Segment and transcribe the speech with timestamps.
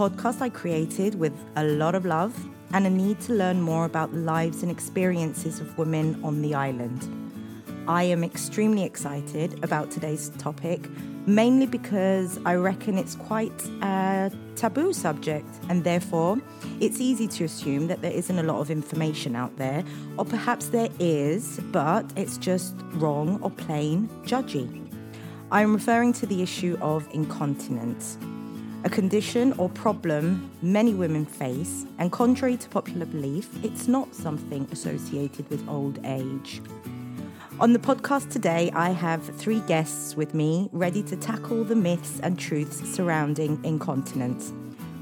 [0.00, 2.34] podcast I created with a lot of love
[2.72, 6.54] and a need to learn more about the lives and experiences of women on the
[6.54, 7.06] island.
[7.86, 10.88] I am extremely excited about today's topic,
[11.26, 16.40] mainly because I reckon it's quite a taboo subject, and therefore
[16.80, 19.84] it's easy to assume that there isn't a lot of information out there,
[20.16, 24.66] or perhaps there is, but it's just wrong or plain judgy.
[25.52, 28.16] I'm referring to the issue of incontinence,
[28.84, 34.66] a condition or problem many women face, and contrary to popular belief, it's not something
[34.72, 36.62] associated with old age.
[37.60, 42.18] On the podcast today, I have three guests with me ready to tackle the myths
[42.20, 44.52] and truths surrounding incontinence.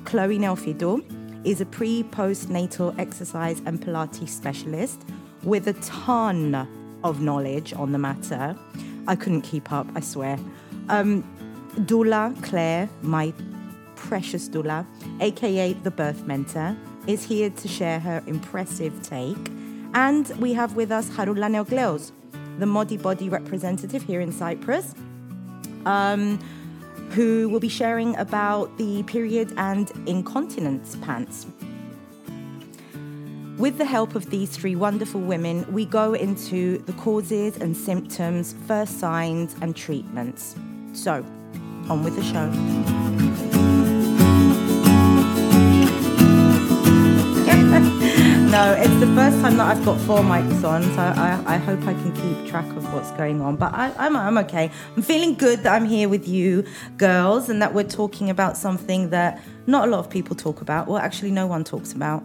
[0.04, 1.04] Chloe Nelfido
[1.46, 5.02] is a pre postnatal exercise and Pilates specialist
[5.44, 6.66] with a ton
[7.04, 8.56] of knowledge on the matter.
[9.06, 10.36] I couldn't keep up, I swear.
[10.88, 11.22] Um,
[11.76, 13.32] Doula Claire, my
[13.98, 14.86] precious Doula,
[15.20, 19.50] aka the birth mentor, is here to share her impressive take.
[19.94, 22.12] And we have with us Harula Neogleos,
[22.58, 24.94] the Modibodi representative here in Cyprus,
[25.84, 26.38] um,
[27.10, 31.46] who will be sharing about the period and incontinence pants.
[33.56, 38.54] With the help of these three wonderful women, we go into the causes and symptoms,
[38.68, 40.54] first signs, and treatments.
[40.92, 41.24] So,
[41.88, 42.97] on with the show.
[48.50, 51.80] no, it's the first time that I've got four mics on, so I, I hope
[51.82, 53.54] I can keep track of what's going on.
[53.54, 54.68] But I, I'm, I'm okay.
[54.96, 56.64] I'm feeling good that I'm here with you
[56.96, 60.88] girls and that we're talking about something that not a lot of people talk about.
[60.88, 62.24] Well, actually, no one talks about.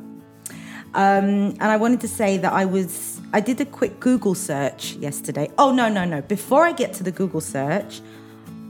[0.95, 4.93] Um, and I wanted to say that I was, I did a quick Google search
[4.93, 5.51] yesterday.
[5.59, 6.21] Oh, no, no, no.
[6.21, 8.01] Before I get to the Google search,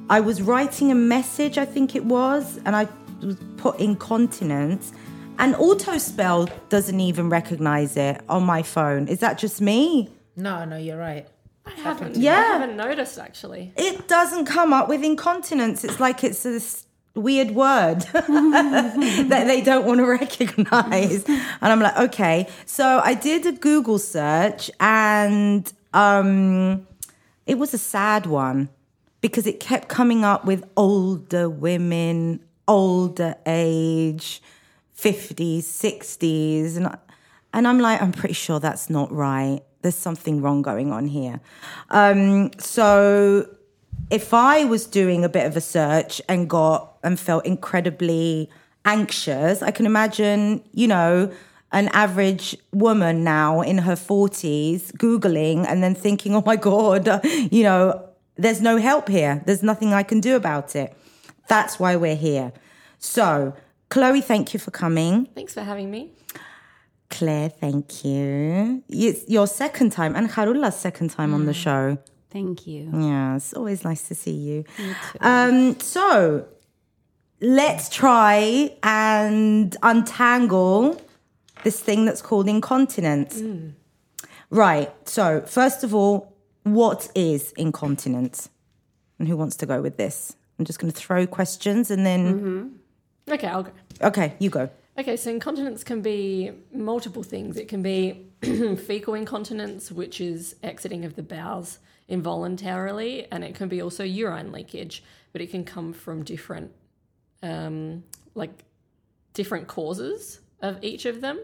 [0.09, 2.90] I was writing a message, I think it was, and I
[3.22, 4.91] was put incontinence
[5.39, 9.07] and auto spell doesn't even recognize it on my phone.
[9.07, 10.09] Is that just me?
[10.35, 11.27] No, no, you're right.
[11.66, 12.16] I haven't.
[12.17, 12.38] Yeah.
[12.38, 13.71] I haven't noticed actually.
[13.75, 15.83] It doesn't come up with incontinence.
[15.83, 16.85] It's like it's this
[17.16, 21.23] weird word that they don't want to recognize.
[21.25, 22.47] And I'm like, okay.
[22.65, 26.88] So I did a Google search and um,
[27.45, 28.69] it was a sad one
[29.21, 34.41] because it kept coming up with older women, older age
[35.03, 36.78] 50s, 60s.
[36.78, 36.97] And,
[37.53, 39.62] and I'm like, I'm pretty sure that's not right.
[39.81, 41.41] There's something wrong going on here.
[41.90, 43.47] Um, so
[44.09, 48.50] if I was doing a bit of a search and got and felt incredibly
[48.86, 51.31] anxious, I can imagine, you know,
[51.74, 57.63] an average woman now in her 40s Googling and then thinking, oh my God, you
[57.63, 59.44] know, there's no help here.
[59.46, 60.96] There's nothing I can do about it.
[61.47, 62.53] That's why we're here.
[63.00, 63.53] So
[63.94, 65.28] Chloe, thank you for coming.
[65.36, 66.09] Thanks for having me.
[67.12, 68.84] Claire, thank you.
[68.90, 71.36] It's your second time and Harula's second time mm.
[71.36, 72.00] on the show.
[72.31, 72.90] Thank you.
[72.92, 74.66] Yeah, it's always nice to see you.
[75.20, 76.48] Um, so
[77.40, 81.00] let's try and untangle
[81.64, 83.40] this thing that's called incontinence.
[83.40, 83.74] Mm.
[84.50, 84.92] Right.
[85.08, 88.50] So, first of all, what is incontinence?
[89.20, 90.36] And who wants to go with this?
[90.58, 92.34] I'm just going to throw questions and then.
[92.34, 93.34] Mm-hmm.
[93.34, 93.72] Okay, I'll go.
[94.02, 94.70] Okay, you go.
[94.98, 97.58] Okay, so incontinence can be multiple things.
[97.58, 103.68] It can be fecal incontinence, which is exiting of the bowels involuntarily, and it can
[103.70, 106.72] be also urine leakage, but it can come from different,
[107.42, 108.04] um,
[108.36, 108.52] like,
[109.34, 111.40] different causes of each of them,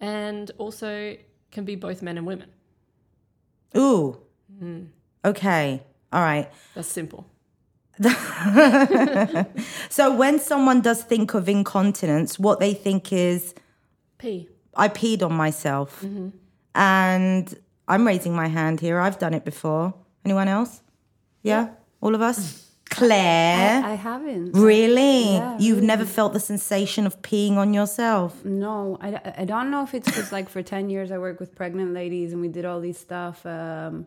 [0.00, 1.16] and also
[1.50, 2.50] can be both men and women.
[3.76, 4.18] Ooh.
[4.62, 4.88] Mm.
[5.24, 5.82] Okay.
[6.10, 6.50] All right.
[6.74, 7.26] That's simple.
[9.88, 13.54] so when someone does think of incontinence, what they think is
[14.18, 14.48] pee.
[14.74, 16.00] I peed on myself.
[16.02, 16.28] Mm-hmm.
[16.74, 17.58] And
[17.88, 19.00] I'm raising my hand here.
[19.00, 19.94] I've done it before.
[20.24, 20.82] Anyone else?
[21.42, 21.62] Yeah?
[21.62, 21.68] yeah.
[22.00, 22.66] All of us?
[22.90, 23.84] Claire.
[23.84, 24.52] I, I haven't.
[24.52, 25.34] Really?
[25.34, 25.86] Yeah, You've really.
[25.86, 28.44] never felt the sensation of peeing on yourself?
[28.44, 31.54] No, I, I don't know if it's because, like, for 10 years I worked with
[31.54, 33.44] pregnant ladies and we did all these stuff.
[33.44, 34.06] Um,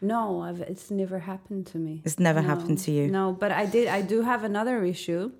[0.00, 2.02] no, I've, it's never happened to me.
[2.04, 3.08] It's never no, happened to you.
[3.08, 3.88] No, but I did.
[3.88, 5.32] I do have another issue,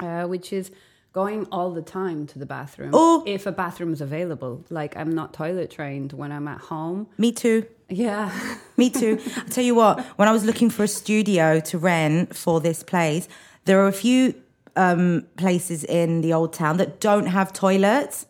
[0.00, 0.70] uh, which is
[1.12, 2.90] going all the time to the bathroom.
[2.94, 4.64] Oh, if a bathroom is available.
[4.70, 7.08] Like I'm not toilet trained when I'm at home.
[7.18, 7.66] Me too.
[7.88, 8.32] Yeah.
[8.76, 9.20] Me too.
[9.36, 10.00] I'll tell you what.
[10.16, 13.28] When I was looking for a studio to rent for this place,
[13.66, 14.34] there are a few
[14.76, 18.26] um, places in the old town that don't have toilets.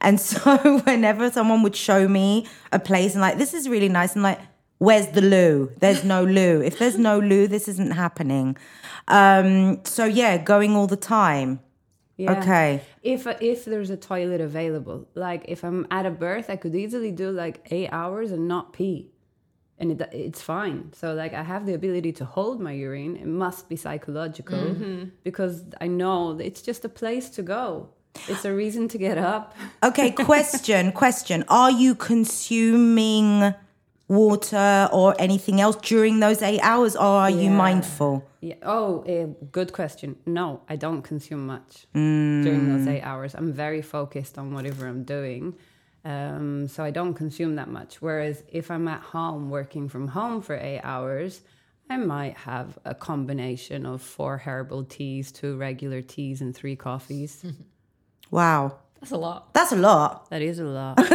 [0.00, 4.14] And so whenever someone would show me a place and like, this is really nice,
[4.14, 4.38] and like,
[4.78, 5.70] where's the loo?
[5.78, 6.60] There's no loo.
[6.62, 8.56] If there's no loo, this isn't happening.
[9.08, 11.60] Um, so yeah, going all the time.
[12.16, 12.32] Yeah.
[12.38, 12.82] Okay.
[13.02, 17.12] If if there's a toilet available, like if I'm at a birth, I could easily
[17.12, 19.12] do like eight hours and not pee,
[19.78, 20.92] and it, it's fine.
[20.92, 23.14] So like I have the ability to hold my urine.
[23.16, 25.04] It must be psychological Mm-hmm.
[25.22, 27.90] because I know it's just a place to go.
[28.26, 29.54] It's a reason to get up.
[29.82, 31.44] Okay, question, question.
[31.48, 33.54] Are you consuming
[34.08, 38.28] water or anything else during those eight hours or are you mindful?
[38.40, 38.54] Yeah.
[38.62, 40.16] Oh, eh, good question.
[40.24, 43.34] No, I don't consume much during those eight hours.
[43.34, 45.54] I'm very focused on whatever I'm doing.
[46.04, 48.00] Um, so I don't consume that much.
[48.00, 51.42] Whereas if I'm at home working from home for eight hours,
[51.90, 57.44] I might have a combination of four herbal teas, two regular teas, and three coffees.
[58.30, 58.78] Wow.
[59.00, 59.54] That's a lot.
[59.54, 60.28] That's a lot.
[60.30, 60.98] that is a lot.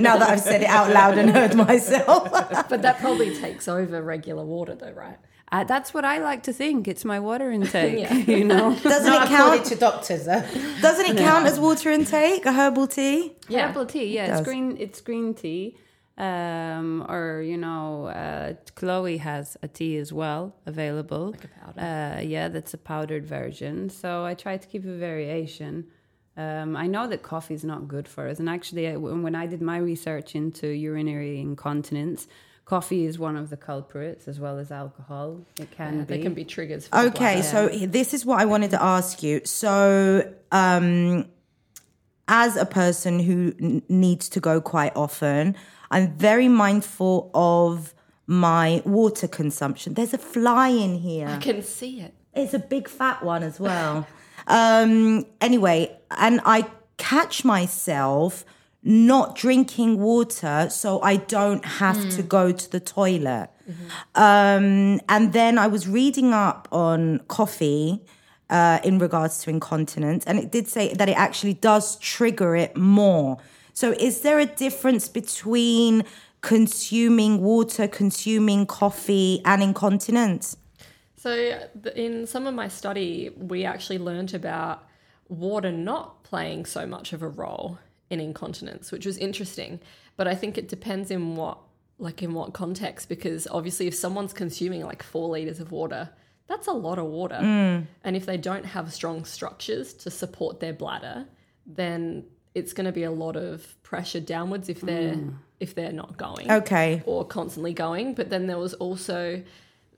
[0.00, 2.30] Now that I've said it out loud and heard myself.
[2.70, 5.18] But that probably takes over regular water, though, right?
[5.52, 6.86] uh, that's what I like to think.
[6.88, 8.14] It's my water intake, Yeah.
[8.38, 8.74] you know.
[8.82, 9.66] Doesn't Not it according count?
[9.66, 10.44] to doctors, though.
[10.80, 12.46] Doesn't it count as water intake?
[12.46, 13.32] A herbal tea?
[13.48, 13.68] Yeah.
[13.68, 14.46] Herbal tea, yeah, it's does.
[14.46, 14.76] green.
[14.78, 15.76] It's green tea,
[16.16, 21.32] um, or you know, uh, Chloe has a tea as well available.
[21.32, 21.80] Like a powder.
[21.80, 23.90] Uh, yeah, that's a powdered version.
[23.90, 25.86] So I try to keep a variation.
[26.40, 29.34] Um, I know that coffee is not good for us, and actually, I, when when
[29.34, 32.20] I did my research into urinary incontinence,
[32.64, 35.28] coffee is one of the culprits as well as alcohol.
[35.58, 36.16] It can Yeah, be.
[36.16, 36.82] they can be triggers.
[36.88, 39.34] For Okay, so this is what I wanted to ask you.
[39.44, 41.26] So, um,
[42.28, 45.56] as a person who n- needs to go quite often,
[45.90, 47.92] I'm very mindful of
[48.26, 49.94] my water consumption.
[49.94, 51.28] There's a fly in here.
[51.28, 52.14] I can see it.
[52.32, 54.06] It's a big fat one as well.
[54.50, 56.66] Um, anyway, and I
[56.96, 58.44] catch myself
[58.82, 63.50] not drinking water so I don't have to go to the toilet.
[64.14, 68.02] Um, and then I was reading up on coffee
[68.48, 72.76] uh, in regards to incontinence, and it did say that it actually does trigger it
[72.76, 73.38] more.
[73.74, 76.02] So, is there a difference between
[76.40, 80.56] consuming water, consuming coffee, and incontinence?
[81.22, 84.88] So, in some of my study, we actually learnt about
[85.28, 87.78] water not playing so much of a role
[88.08, 89.80] in incontinence, which was interesting.
[90.16, 91.58] But I think it depends in what,
[91.98, 96.08] like, in what context, because obviously, if someone's consuming like four liters of water,
[96.46, 97.38] that's a lot of water.
[97.38, 97.86] Mm.
[98.02, 101.26] And if they don't have strong structures to support their bladder,
[101.66, 102.24] then
[102.54, 105.34] it's going to be a lot of pressure downwards if they're mm.
[105.60, 107.02] if they're not going Okay.
[107.04, 108.14] or constantly going.
[108.14, 109.42] But then there was also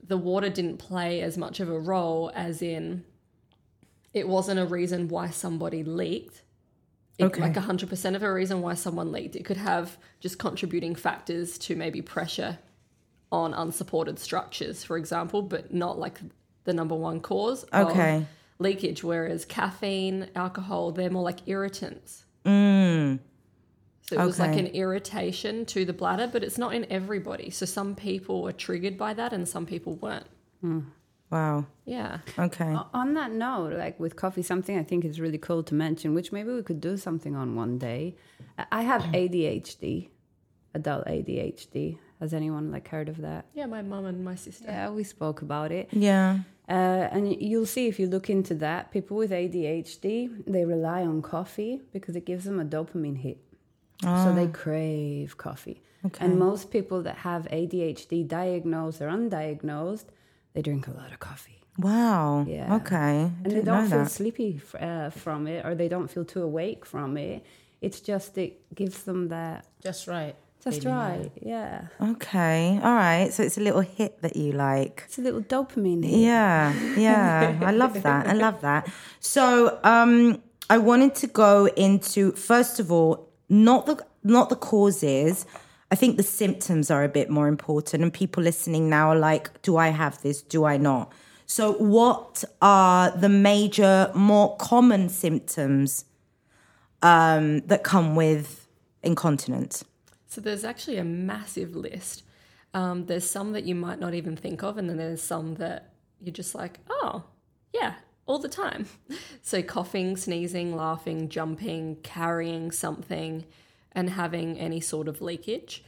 [0.03, 3.05] the water didn't play as much of a role as in
[4.13, 6.43] it wasn't a reason why somebody leaked.
[7.19, 7.41] It, Okay.
[7.43, 9.37] Like 100% of a reason why someone leaked.
[9.37, 12.59] It could have just contributing factors to maybe pressure
[13.31, 16.21] on unsupported structures, for example, but not like
[16.65, 18.17] the number one cause Okay.
[18.17, 18.27] of
[18.59, 19.03] leakage.
[19.03, 22.25] Whereas caffeine, alcohol, they're more like irritants.
[22.45, 23.21] Mm.
[24.05, 27.51] So it was like an irritation to the bladder, but it's not in everybody.
[27.51, 30.27] So some people were triggered by that and some people weren't.
[31.31, 31.67] Wow.
[31.87, 32.19] Yeah.
[32.39, 32.77] Okay.
[32.93, 36.31] On that note, like with coffee, something I think is really cool to mention, which
[36.31, 38.17] maybe we could do something on one day.
[38.59, 40.09] I- I have ADHD,
[40.75, 41.99] adult ADHD.
[42.21, 43.47] Has anyone like heard of that?
[43.55, 44.65] Yeah, my mum and my sister.
[44.69, 45.89] Yeah, we spoke about it.
[45.93, 46.41] Yeah.
[46.69, 46.73] Uh,
[47.11, 51.81] and you'll see if you look into that, people with ADHD, they rely on coffee
[51.93, 53.39] because it gives them a dopamine hit.
[54.03, 55.81] So they crave coffee.
[56.05, 56.25] Okay.
[56.25, 60.07] And most people that have ADHD, diagnosed or undiagnosed,
[60.55, 61.61] they drink a lot of coffee.
[61.79, 62.45] Wow.
[62.49, 62.75] Yeah.
[62.77, 63.31] Okay.
[63.45, 64.11] And they don't feel that.
[64.11, 67.45] sleepy uh, from it or they don't feel too awake from it
[67.81, 70.37] it's just it gives them that Just right.
[70.63, 72.79] just feeling, right yeah Okay.
[72.83, 73.33] All right.
[73.33, 75.05] So it's a little hit that you like.
[75.07, 76.19] it's a little dopamine hit.
[76.21, 76.73] Yeah.
[76.97, 77.59] Yeah.
[77.65, 78.27] I love that.
[78.27, 78.89] I love that.
[79.21, 85.47] So um I wanted to go into first of all, not the not the causes.
[85.91, 89.61] I think the symptoms are a bit more important and people listening now are like,
[89.61, 90.41] do I have this?
[90.41, 91.13] Do I not?
[91.45, 96.07] So what are the major more common symptoms
[97.03, 98.67] um that come with
[99.03, 99.85] incontinence?
[100.27, 102.23] So there's actually a massive list.
[102.73, 105.93] Um, there's some that you might not even think of, and then there's some that
[106.23, 107.25] you're just like, oh,
[107.75, 108.87] yeah, all the time.
[109.45, 113.45] So coughing, sneezing, laughing, jumping, carrying something,
[113.91, 115.85] and having any sort of leakage.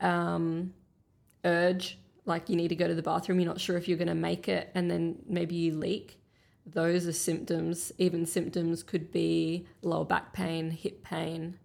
[0.00, 0.72] Um,
[1.44, 4.08] urge, like you need to go to the bathroom, you're not sure if you're going
[4.08, 6.18] to make it, and then maybe you leak.
[6.66, 7.92] Those are symptoms.
[7.98, 11.58] Even symptoms could be lower back pain, hip pain,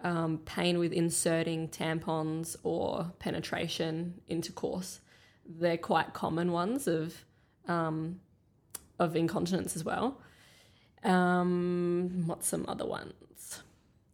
[0.00, 5.00] um, pain with inserting tampons or penetration intercourse.
[5.46, 7.24] They're quite common ones of
[7.66, 8.20] um,
[8.98, 10.20] of incontinence as well.
[11.04, 13.62] Um, what's some other ones?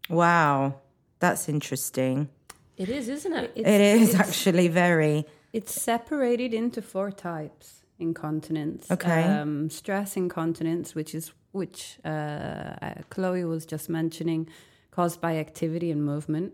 [0.09, 0.81] Wow,
[1.19, 2.29] that's interesting.
[2.76, 3.53] It is, isn't it?
[3.55, 5.25] It's, It is actually very.
[5.53, 8.91] It's separated into four types incontinence.
[8.91, 9.23] Okay.
[9.23, 14.49] Um, stress incontinence, which is which uh, uh, Chloe was just mentioning,
[14.91, 16.53] caused by activity and movement.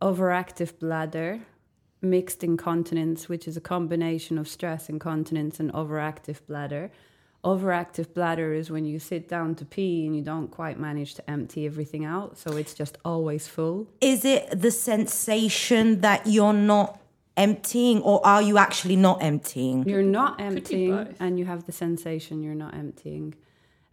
[0.00, 1.40] Overactive bladder,
[2.00, 6.90] mixed incontinence, which is a combination of stress incontinence and overactive bladder.
[7.44, 11.28] Overactive bladder is when you sit down to pee and you don't quite manage to
[11.28, 13.88] empty everything out, so it's just always full.
[14.00, 17.00] Is it the sensation that you're not
[17.36, 19.88] emptying, or are you actually not emptying?
[19.88, 23.34] You're not emptying, and you have the sensation you're not emptying.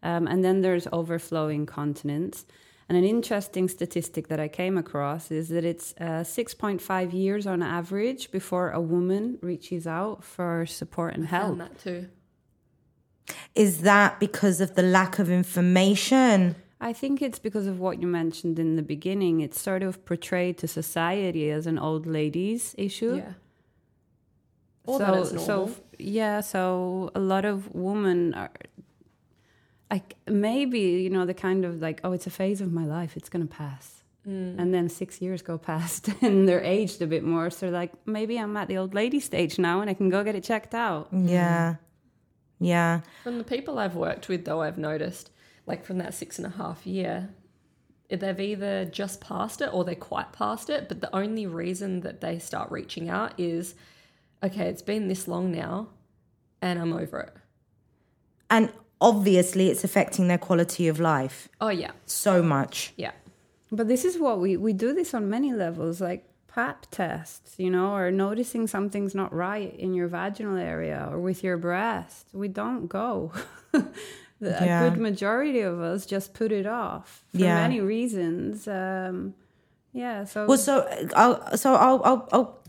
[0.03, 2.45] Um, and then there's overflow incontinence.
[2.87, 7.61] And an interesting statistic that I came across is that it's uh, 6.5 years on
[7.61, 11.49] average before a woman reaches out for support and help.
[11.49, 12.09] Found that too.
[13.55, 16.55] Is that because of the lack of information?
[16.81, 19.41] I think it's because of what you mentioned in the beginning.
[19.41, 23.17] It's sort of portrayed to society as an old lady's issue.
[23.17, 23.33] Yeah.
[24.85, 28.49] Or that so yeah, so a lot of women are
[29.91, 33.15] like maybe you know the kind of like oh it's a phase of my life
[33.17, 34.59] it's gonna pass, Mm.
[34.59, 38.37] and then six years go past and they're aged a bit more, so like maybe
[38.37, 41.07] I'm at the old lady stage now and I can go get it checked out.
[41.11, 41.75] Yeah.
[42.59, 43.01] Yeah.
[43.23, 45.31] From the people I've worked with, though, I've noticed,
[45.65, 47.29] like from that six and a half year,
[48.09, 50.87] they've either just passed it or they're quite past it.
[50.89, 53.75] But the only reason that they start reaching out is,
[54.43, 55.87] okay, it's been this long now,
[56.61, 57.33] and I'm over it.
[58.49, 62.93] And obviously, it's affecting their quality of life Oh yeah, so much.
[62.97, 63.11] yeah.
[63.71, 67.69] But this is what we we do this on many levels, like pap tests, you
[67.69, 72.27] know, or noticing something's not right in your vaginal area or with your breast.
[72.33, 73.31] We don't go.
[74.41, 74.83] The- Yeah.
[74.85, 77.55] A good majority of us just put it off for Yeah.
[77.55, 78.67] many reasons.
[78.69, 79.33] Um,
[79.91, 82.59] yeah, so Well, so I'll so I'll, I'll I'll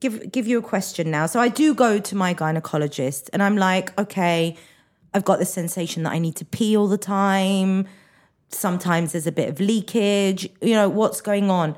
[0.00, 1.24] give give you a question now.
[1.26, 4.54] So I do go to my gynecologist, and I'm like, okay,
[5.14, 7.86] I've got the sensation that I need to pee all the time.
[8.50, 10.50] Sometimes there's a bit of leakage.
[10.60, 11.74] You know what's going on?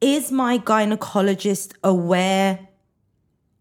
[0.00, 2.68] Is my gynecologist aware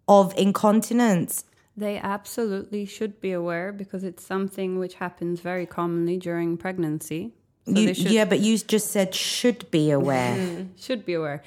[0.07, 1.43] of incontinence?
[1.79, 7.31] they absolutely should be aware because it's something which happens very commonly during pregnancy.
[7.65, 10.67] So You, should yeah, but you just said should be aware.
[10.77, 11.41] should be aware.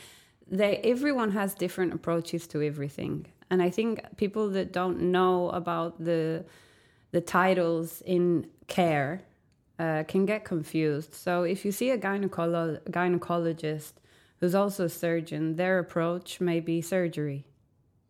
[0.50, 6.02] They everyone has different approaches to everything, and I think people that don't know about
[6.02, 6.44] the
[7.10, 9.22] the titles in care
[9.78, 11.14] uh, can get confused.
[11.14, 13.92] So if you see a gynecolo- gynecologist
[14.42, 17.46] who's also a surgeon, their approach may be surgery.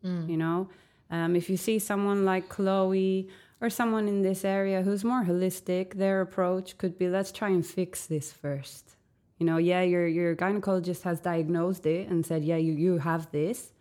[0.03, 0.69] You know,
[1.12, 3.29] um, if you see someone like Chloe
[3.61, 7.65] or someone in this area who's more holistic, their approach could be let's try and
[7.65, 8.97] fix this first.
[9.39, 13.31] You know, yeah, your your gynecologist has diagnosed it and said, yeah, you you have
[13.31, 13.73] this,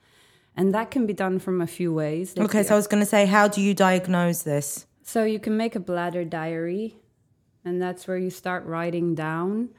[0.56, 2.34] and that can be done from a few ways.
[2.36, 4.86] They- Okay, so I was going to say, how do you diagnose this?
[5.04, 6.96] so you can make a bladder diary,
[7.66, 9.70] and that's where you start writing down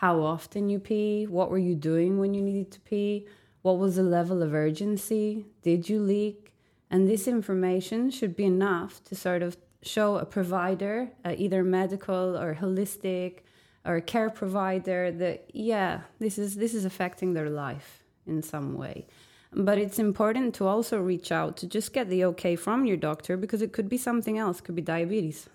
[0.00, 3.26] how often you pee, what were you doing when you needed to pee,
[3.60, 6.54] what was the level of urgency, did you leak,
[6.90, 12.34] and this information should be enough to sort of show a provider, uh, either medical
[12.34, 13.40] or holistic
[13.84, 18.78] or a care provider, that yeah, this is this is affecting their life in some
[18.78, 19.06] way.
[19.52, 23.36] But it's important to also reach out to just get the okay from your doctor
[23.36, 25.50] because it could be something else, could be diabetes,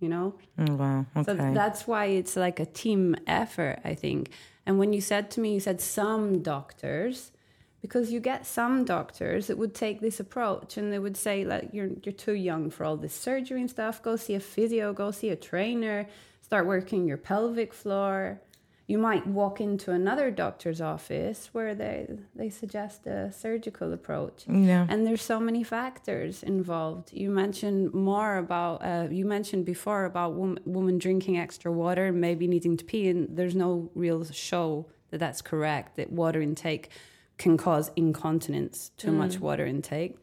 [0.00, 0.34] you know?
[0.58, 1.06] Oh, wow.
[1.24, 4.30] So that's why it's like a team effort, I think.
[4.66, 7.32] And when you said to me, you said some doctors,
[7.80, 11.70] because you get some doctors that would take this approach and they would say, like,
[11.72, 14.02] you're you're too young for all this surgery and stuff.
[14.02, 16.06] Go see a physio, go see a trainer,
[16.42, 18.40] start working your pelvic floor.
[18.88, 24.38] You might walk into another doctor's office where they they suggest a surgical approach.
[24.48, 24.86] yeah.
[24.88, 27.12] And there's so many factors involved.
[27.12, 32.18] You mentioned more about, uh, you mentioned before about wom- women drinking extra water and
[32.18, 36.88] maybe needing to pee, and there's no real show that that's correct, that water intake
[37.36, 40.16] can cause incontinence, too much water intake.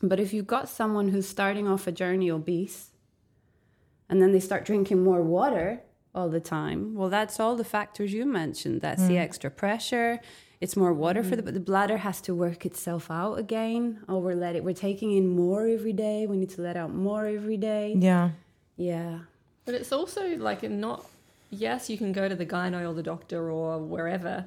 [0.00, 2.92] But if you've got someone who's starting off a journey obese,
[4.08, 5.82] and then they start drinking more water
[6.16, 8.80] all the time, well, that's all the factors you mentioned.
[8.80, 9.26] That's the hmm.
[9.26, 10.20] extra pressure.
[10.60, 14.00] It's more water for the but the bladder has to work itself out again.
[14.08, 16.26] Oh, we're letting we're taking in more every day.
[16.26, 17.94] We need to let out more every day.
[17.98, 18.30] Yeah.
[18.76, 19.18] Yeah.
[19.66, 21.04] But it's also like not.
[21.50, 24.46] Yes, you can go to the gyno or the doctor or wherever,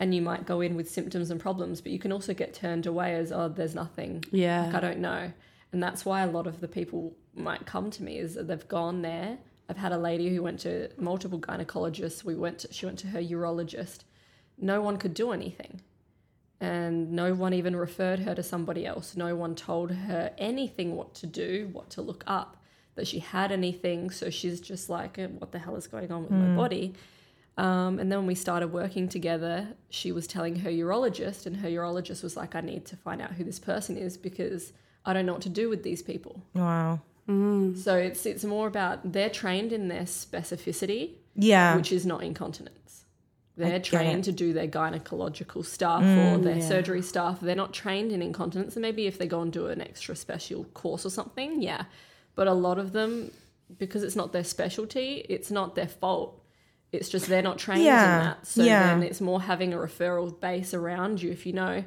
[0.00, 2.86] and you might go in with symptoms and problems, but you can also get turned
[2.86, 4.24] away as, oh, there's nothing.
[4.32, 4.66] Yeah.
[4.66, 5.32] Like, I don't know.
[5.72, 8.66] And that's why a lot of the people might come to me is that they've
[8.66, 9.38] gone there
[9.70, 12.24] I've had a lady who went to multiple gynecologists.
[12.24, 12.58] We went.
[12.60, 14.00] To, she went to her urologist.
[14.58, 15.80] No one could do anything,
[16.60, 19.16] and no one even referred her to somebody else.
[19.16, 22.56] No one told her anything what to do, what to look up,
[22.96, 24.10] that she had anything.
[24.10, 26.94] So she's just like, "Eh, "What the hell is going on with my body?"
[27.56, 31.68] Um, and then when we started working together, she was telling her urologist, and her
[31.68, 34.72] urologist was like, I need to find out who this person is because
[35.04, 36.42] I don't know what to do with these people.
[36.54, 37.00] Wow.
[37.28, 37.76] Mm.
[37.76, 41.76] So it's it's more about they're trained in their specificity, Yeah.
[41.76, 43.04] which is not incontinence.
[43.56, 44.24] They're trained it.
[44.24, 47.40] to do their gynecological stuff mm, or their surgery stuff.
[47.40, 48.74] They're not trained in incontinence.
[48.74, 51.84] And maybe if they go and do an extra special course or something, yeah.
[52.34, 53.30] But a lot of them,
[53.76, 56.42] because it's not their specialty, it's not their fault.
[56.90, 58.46] It's just they're not trained Yeah, in that.
[58.46, 58.86] So yeah.
[58.94, 61.30] then it's more having a referral base around you.
[61.30, 61.84] If you know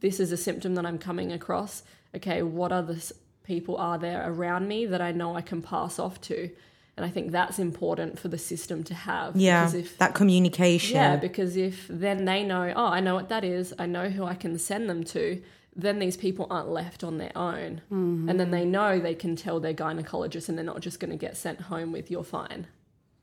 [0.00, 3.14] this is a symptom that I'm coming across, okay, what are s-
[3.44, 6.50] people are there around me that I know I can pass off to?
[6.96, 9.36] And I think that's important for the system to have.
[9.36, 9.64] yeah.
[9.64, 10.96] Because if that communication.
[10.96, 14.24] yeah, because if then they know, oh, I know what that is, I know who
[14.24, 15.42] I can send them to,
[15.74, 17.80] then these people aren't left on their own.
[17.92, 18.28] Mm-hmm.
[18.28, 21.16] And then they know they can tell their gynecologist and they're not just going to
[21.16, 22.68] get sent home with you're fine.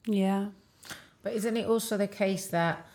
[0.05, 0.47] Yeah.
[1.23, 2.85] But isn't it also the case that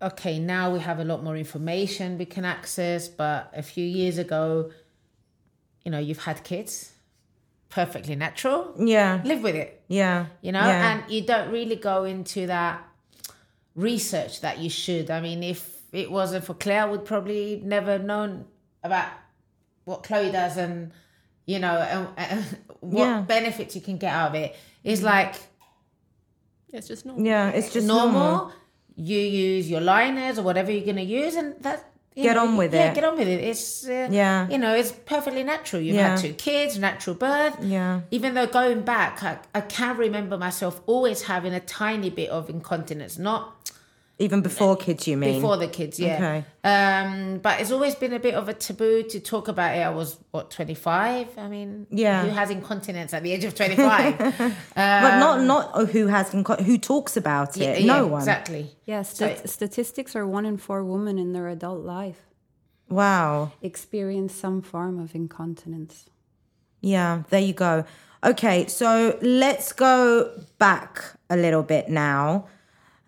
[0.00, 4.18] okay, now we have a lot more information we can access, but a few years
[4.18, 4.70] ago,
[5.84, 6.92] you know, you've had kids,
[7.68, 8.74] perfectly natural.
[8.78, 9.20] Yeah.
[9.24, 10.26] Live with it, Yeah.
[10.40, 10.92] you know, Yeah.
[10.92, 12.82] and you don't really go into that
[13.74, 15.10] research that you should.
[15.10, 18.46] I mean, if it wasn't for Claire, I would probably never known
[18.82, 19.10] about
[19.84, 20.92] what Chloe does and
[21.46, 22.44] you know and, and
[22.80, 23.20] what Yeah.
[23.22, 24.54] benefits you can get out of it.
[24.84, 25.04] It's mm.
[25.04, 25.34] like
[26.72, 27.24] It's just normal.
[27.26, 27.48] yeah.
[27.50, 28.12] It's just normal.
[28.12, 28.52] normal.
[28.96, 32.42] You use your liners or whatever you're going to use, and that you Get know,
[32.46, 32.84] on with yeah, it.
[32.88, 33.40] Yeah, get on with it.
[33.40, 34.48] It's uh, Yeah.
[34.48, 35.80] you know, it's perfectly natural.
[35.80, 36.10] You've Yeah.
[36.10, 37.56] had two kids, natural birth.
[37.62, 38.00] Yeah.
[38.10, 42.50] Even though going back, I, I can remember myself always having a tiny bit of
[42.50, 43.72] incontinence, not
[44.22, 45.34] Even before kids, you mean?
[45.40, 46.14] before the kids, yeah.
[46.16, 46.44] Okay.
[46.64, 49.80] Um, but it's always been a bit of a taboo to talk about it.
[49.80, 51.26] I was what twenty five.
[51.36, 52.22] I mean, Yeah.
[52.24, 54.16] who has incontinence at the age of twenty five?
[54.74, 57.84] but not not who has inco- who talks about it.
[57.84, 58.20] no one.
[58.22, 58.70] exactly.
[58.86, 62.20] Yeah, stat- statistics are one in four women in their adult life
[62.88, 63.52] Wow.
[63.62, 66.06] experience some form of incontinence.
[66.80, 67.84] Yeah, there you go.
[68.24, 72.46] Okay, so let's go back a little bit now.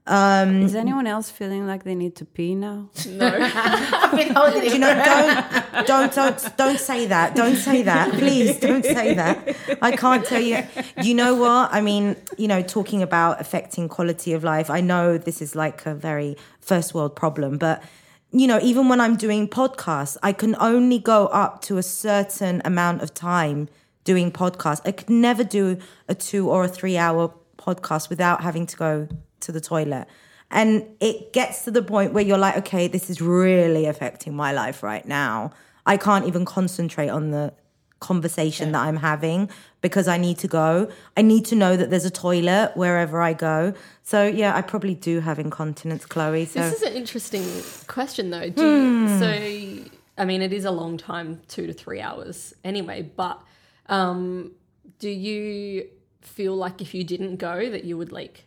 [0.06, 2.90] Um, Is anyone else feeling like they need to pee now?
[3.08, 3.26] No.
[3.26, 4.94] I've been holding it you know,
[5.84, 7.34] don't, don't, don't, don't say that.
[7.34, 8.12] Don't say that.
[8.12, 9.56] Please don't say that.
[9.80, 10.62] I can't tell you.
[11.02, 11.72] You know what?
[11.72, 15.86] I mean, you know, talking about affecting quality of life, I know this is like
[15.86, 17.82] a very first world problem, but
[18.30, 22.60] you know, even when I'm doing podcasts, I can only go up to a certain
[22.64, 23.68] amount of time
[24.02, 24.82] doing podcasts.
[24.84, 29.08] I could never do a two or a three hour podcast without having to go
[29.44, 30.06] to the toilet.
[30.50, 34.52] And it gets to the point where you're like, okay, this is really affecting my
[34.52, 35.52] life right now.
[35.86, 37.54] I can't even concentrate on the
[38.00, 39.48] conversation that I'm having
[39.80, 40.88] because I need to go.
[41.16, 43.72] I need to know that there's a toilet wherever I go.
[44.02, 46.44] So yeah, I probably do have incontinence, Chloe.
[46.44, 47.44] So This is an interesting
[47.86, 48.50] question, though.
[48.50, 53.02] Do you, so, I mean, it is a long time, two to three hours anyway.
[53.02, 53.42] But
[53.86, 54.52] um,
[54.98, 55.88] do you
[56.20, 58.46] feel like if you didn't go, that you would leak?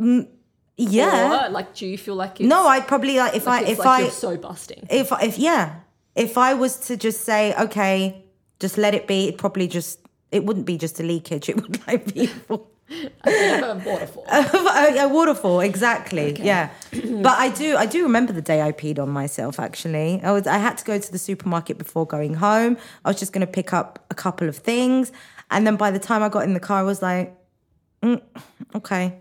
[0.00, 0.28] Mm,
[0.76, 1.30] yeah.
[1.30, 3.78] Or, uh, like, do you feel like No, I'd probably like if like I if
[3.78, 4.86] like I you're so busting?
[4.90, 5.80] if if yeah,
[6.14, 8.24] if I was to just say okay,
[8.60, 10.00] just let it be, it probably just
[10.32, 11.48] it wouldn't be just a leakage.
[11.52, 12.58] It would like be a
[13.86, 14.26] waterfall.
[14.30, 18.98] a, a waterfall exactly yeah but i do i do remember the day i peed
[18.98, 22.76] on myself actually i was i had to go to the supermarket before going home
[23.04, 25.12] i was just going to pick up a couple of things
[25.50, 27.34] and then by the time i got in the car i was like
[28.02, 28.20] mm,
[28.74, 29.18] okay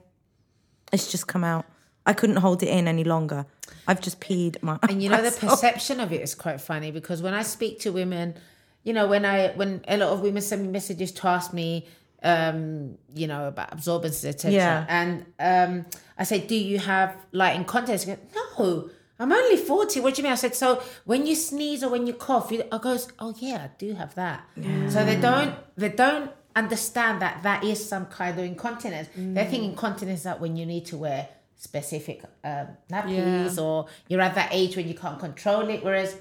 [0.93, 1.65] it's just come out
[2.05, 3.45] i couldn't hold it in any longer
[3.87, 7.21] i've just peed my And you know the perception of it is quite funny because
[7.21, 8.35] when I speak to women,
[8.83, 11.87] you know, when I when a lot of women send me messages to ask me,
[12.21, 14.51] um, you know, about absorbences, etc.
[14.51, 14.85] Yeah.
[14.87, 15.85] And um,
[16.17, 19.99] I say, do you have light in go, no, I'm only forty.
[19.99, 20.33] What do you mean?
[20.33, 23.67] I said, so when you sneeze or when you cough, you, I goes, oh yeah,
[23.67, 24.43] I do have that.
[24.55, 24.89] Yeah.
[24.89, 29.09] So they don't they don't understand that that is some kind of incontinence.
[29.15, 34.21] They think incontinence is that when you need to wear specific um, nappies or you're
[34.21, 35.83] at that age when you can't control it.
[35.83, 36.15] Whereas,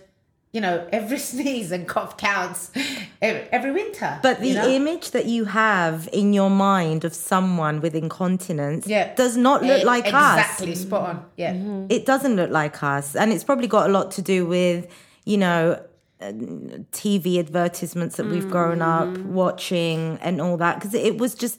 [0.52, 2.70] you know, every sneeze and cough counts
[3.20, 4.20] every, every winter.
[4.22, 4.68] But the know?
[4.68, 9.14] image that you have in your mind of someone with incontinence yeah.
[9.16, 10.38] does not look Eh, like us.
[10.38, 11.26] exactly spot on.
[11.36, 11.54] Yeah.
[11.88, 14.86] it doesn't look like us and it's probably got a lot to do with
[15.24, 15.80] you know
[16.92, 19.24] TV advertisements that we've grown up mm.
[19.26, 21.58] watching and all that because it was just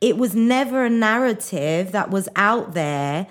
[0.00, 3.26] it was never a narrative that was out there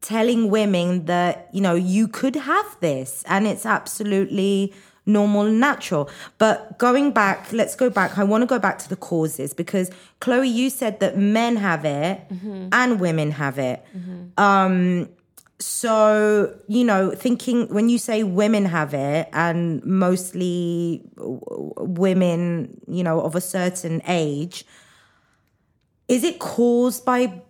[0.00, 4.72] telling women that you know you could have this and it's absolutely
[5.08, 6.10] normal and natural.
[6.38, 8.18] But going back let's go back.
[8.18, 11.84] I want to go back to the causes because chloe you said that men have
[11.84, 12.68] it mm-hmm.
[12.72, 13.84] and women have it.
[13.96, 14.40] Mm-hmm.
[14.40, 15.08] Um
[15.58, 23.20] so you know thinking when you say women have it and mostly women you know
[23.22, 24.64] of a certain age
[26.08, 27.42] is it caused by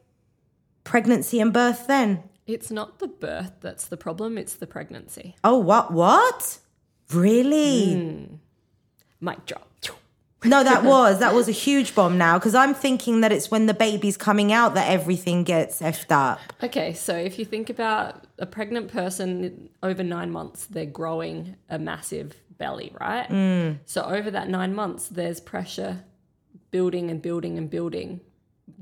[0.85, 5.35] pregnancy and birth then It's not the birth that's the problem, it's the pregnancy.
[5.43, 6.59] oh what what
[7.13, 8.35] really hmm.
[9.21, 9.69] Mic drop.
[10.45, 13.67] No that was that was a huge bomb now because i'm thinking that it's when
[13.67, 18.25] the baby's coming out that everything gets effed up Okay, so if you think about
[18.39, 23.29] a pregnant person over nine months, they're growing a massive belly, right?
[23.29, 23.79] Mm.
[23.85, 26.05] So over that nine months, there's pressure
[26.71, 28.21] building and building and building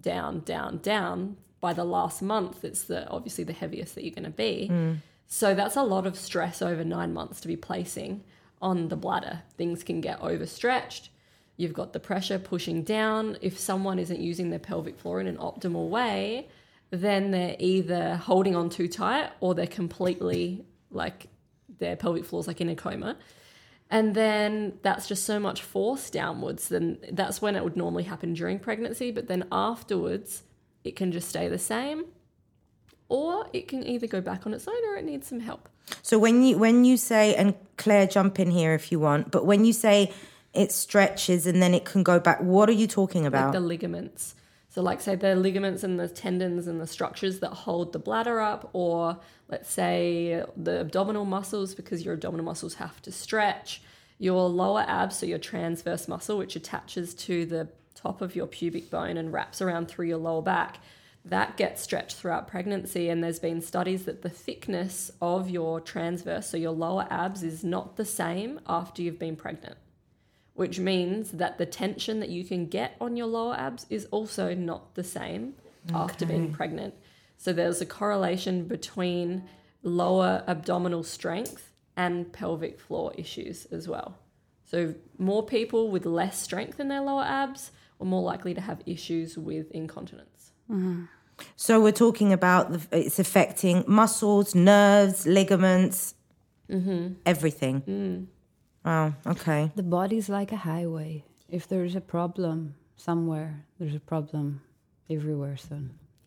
[0.00, 1.36] down, down, down.
[1.60, 4.68] By the last month, it's the obviously the heaviest that you're going to be.
[4.70, 4.98] Mm.
[5.26, 8.22] So that's a lot of stress over nine months to be placing
[8.62, 9.42] on the bladder.
[9.56, 11.10] Things can get overstretched.
[11.56, 13.38] You've got the pressure pushing down.
[13.40, 16.48] If someone isn't using their pelvic floor in an optimal way,
[16.90, 21.28] then they're either holding on too tight or they're completely like
[21.78, 23.16] their pelvic floor's like in a coma.
[23.90, 26.68] And then that's just so much force downwards.
[26.68, 29.10] Then that's when it would normally happen during pregnancy.
[29.10, 30.42] But then afterwards,
[30.82, 32.06] it can just stay the same,
[33.08, 35.68] or it can either go back on its own or it needs some help.
[36.02, 39.46] So when you when you say and Claire jump in here if you want, but
[39.46, 40.12] when you say
[40.54, 43.52] it stretches and then it can go back, what are you talking like about?
[43.52, 44.34] the ligaments.
[44.68, 48.40] So, like, say the ligaments and the tendons and the structures that hold the bladder
[48.40, 53.82] up, or let's say the abdominal muscles, because your abdominal muscles have to stretch.
[54.18, 58.90] Your lower abs, so your transverse muscle, which attaches to the top of your pubic
[58.90, 60.78] bone and wraps around through your lower back,
[61.24, 63.08] that gets stretched throughout pregnancy.
[63.08, 67.62] And there's been studies that the thickness of your transverse, so your lower abs, is
[67.62, 69.76] not the same after you've been pregnant
[70.54, 74.54] which means that the tension that you can get on your lower abs is also
[74.54, 75.54] not the same
[75.92, 76.94] after being pregnant.
[77.36, 79.48] So there's a correlation between
[79.82, 84.16] lower abdominal strength and pelvic floor issues as well.
[84.64, 88.82] So more people with less strength in their lower abs are more likely to have
[88.86, 90.52] issues with incontinence.
[90.70, 91.04] Mm-hmm.
[91.56, 96.14] so we're talking about the, it's affecting muscles, nerves, ligaments,
[96.70, 97.14] mm-hmm.
[97.26, 97.82] everything.
[97.82, 98.26] Mm.
[98.84, 99.14] Wow.
[99.26, 99.70] Okay.
[99.74, 101.24] The body's like a highway.
[101.48, 104.60] If there's a problem somewhere, there's a problem
[105.08, 105.56] everywhere.
[105.56, 105.78] So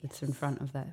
[0.03, 0.87] it's in front of that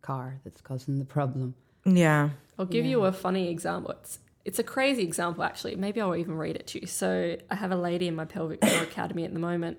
[0.00, 1.54] car that's causing the problem.
[1.84, 2.30] Yeah.
[2.58, 3.92] I'll give you a funny example.
[3.92, 5.74] It's, it's a crazy example, actually.
[5.76, 6.86] Maybe I'll even read it to you.
[6.86, 9.78] So I have a lady in my pelvic floor academy at the moment.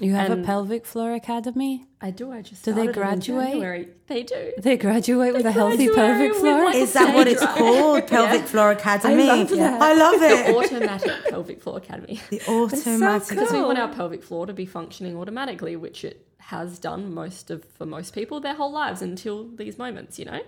[0.00, 1.86] You have And- a pelvic floor academy?
[2.00, 2.32] I do.
[2.32, 3.46] I just Do they started in graduate?
[3.52, 3.88] January.
[4.08, 4.52] They do.
[4.58, 6.64] They graduate with a healthy graduate pelvic floor?
[6.64, 8.06] like, Is that what it's called?
[8.08, 9.24] Pelvic Floor Academy.
[9.26, 9.80] love that.
[9.82, 10.56] I love The it.
[10.56, 12.20] automatic pelvic floor academy.
[12.28, 13.28] The automatic.
[13.28, 13.66] Because we Cool.
[13.66, 17.86] want our pelvic floor to be functioning automatically, which it has done most of for
[17.86, 20.40] most people their whole lives until these moments, you know.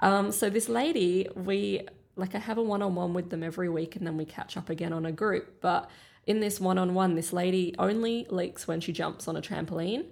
[0.00, 4.06] Um, so this lady, we like I have a one-on-one with them every week, and
[4.06, 5.60] then we catch up again on a group.
[5.60, 5.90] But
[6.26, 10.06] in this one-on-one, this lady only leaks when she jumps on a trampoline,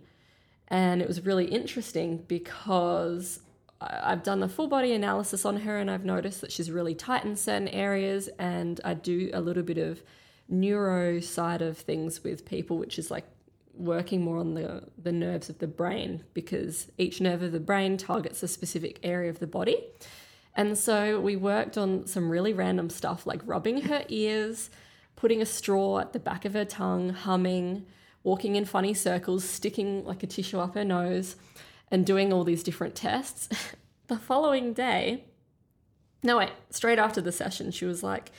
[0.68, 3.40] and it was really interesting because
[3.80, 7.24] I've done the full body analysis on her and I've noticed that she's really tight
[7.24, 8.28] in certain areas.
[8.38, 10.02] And I do a little bit of
[10.48, 13.26] neuro side of things with people, which is like
[13.74, 17.96] working more on the, the nerves of the brain because each nerve of the brain
[17.96, 19.84] targets a specific area of the body.
[20.56, 24.70] And so we worked on some really random stuff like rubbing her ears,
[25.16, 27.86] putting a straw at the back of her tongue, humming,
[28.22, 31.36] walking in funny circles, sticking like a tissue up her nose,
[31.90, 33.48] and doing all these different tests.
[34.08, 35.24] the following day,
[36.22, 38.32] no, wait, straight after the session, she was like,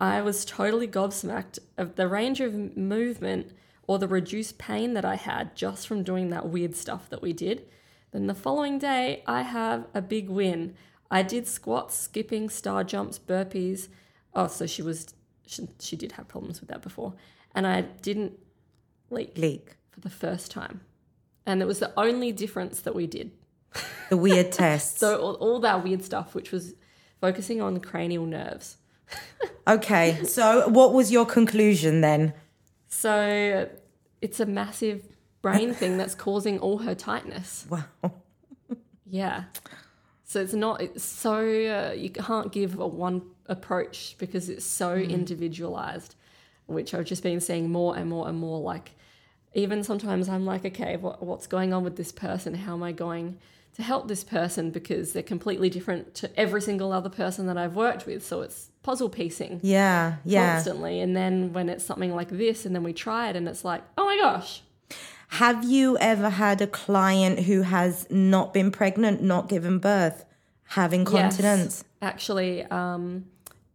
[0.00, 3.52] I was totally gobsmacked of the range of movement
[3.86, 7.32] or the reduced pain that I had just from doing that weird stuff that we
[7.32, 7.66] did.
[8.12, 10.74] Then the following day, I have a big win.
[11.10, 13.88] I did squats, skipping, star jumps, burpees.
[14.34, 15.14] Oh, so she was,
[15.50, 17.14] she, she did have problems with that before.
[17.54, 18.38] And I didn't
[19.10, 19.76] leak Leak.
[19.90, 20.80] for the first time.
[21.44, 23.32] And it was the only difference that we did.
[24.08, 25.00] The weird tests.
[25.00, 26.74] So all, all that weird stuff, which was
[27.20, 28.76] focusing on cranial nerves.
[29.68, 30.22] okay.
[30.24, 32.32] So what was your conclusion then?
[32.88, 33.68] So
[34.20, 35.02] it's a massive
[35.42, 37.66] brain thing that's causing all her tightness.
[37.68, 38.12] Wow.
[39.04, 39.44] Yeah.
[40.30, 44.94] So it's not it's so uh, you can't give a one approach because it's so
[44.94, 46.14] individualized,
[46.66, 48.60] which I've just been seeing more and more and more.
[48.60, 48.92] Like
[49.54, 52.54] even sometimes I'm like, okay, what, what's going on with this person?
[52.54, 53.38] How am I going
[53.74, 57.74] to help this person because they're completely different to every single other person that I've
[57.74, 58.24] worked with.
[58.24, 60.54] So it's puzzle piecing Yeah, yeah.
[60.54, 61.00] constantly.
[61.00, 63.82] And then when it's something like this, and then we try it, and it's like,
[63.98, 64.62] oh my gosh,
[65.30, 70.24] Have you ever had a client who has not been pregnant, not given birth,
[70.70, 71.84] have incontinence?
[71.84, 73.26] Yes, actually, um,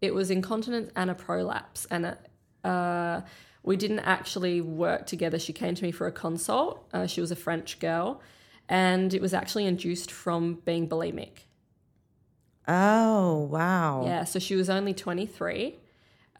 [0.01, 2.17] it was incontinence and a prolapse, and
[2.65, 3.21] uh,
[3.63, 5.39] we didn't actually work together.
[5.39, 6.85] She came to me for a consult.
[6.93, 8.21] Uh, she was a French girl,
[8.67, 11.45] and it was actually induced from being bulimic.
[12.67, 14.03] Oh, wow.
[14.05, 15.77] Yeah, so she was only 23,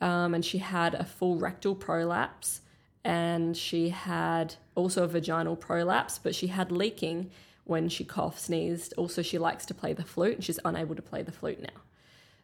[0.02, 2.60] um, and she had a full rectal prolapse,
[3.06, 7.32] and she had also a vaginal prolapse, but she had leaking
[7.64, 8.94] when she coughed, sneezed.
[8.98, 11.82] Also, she likes to play the flute, and she's unable to play the flute now.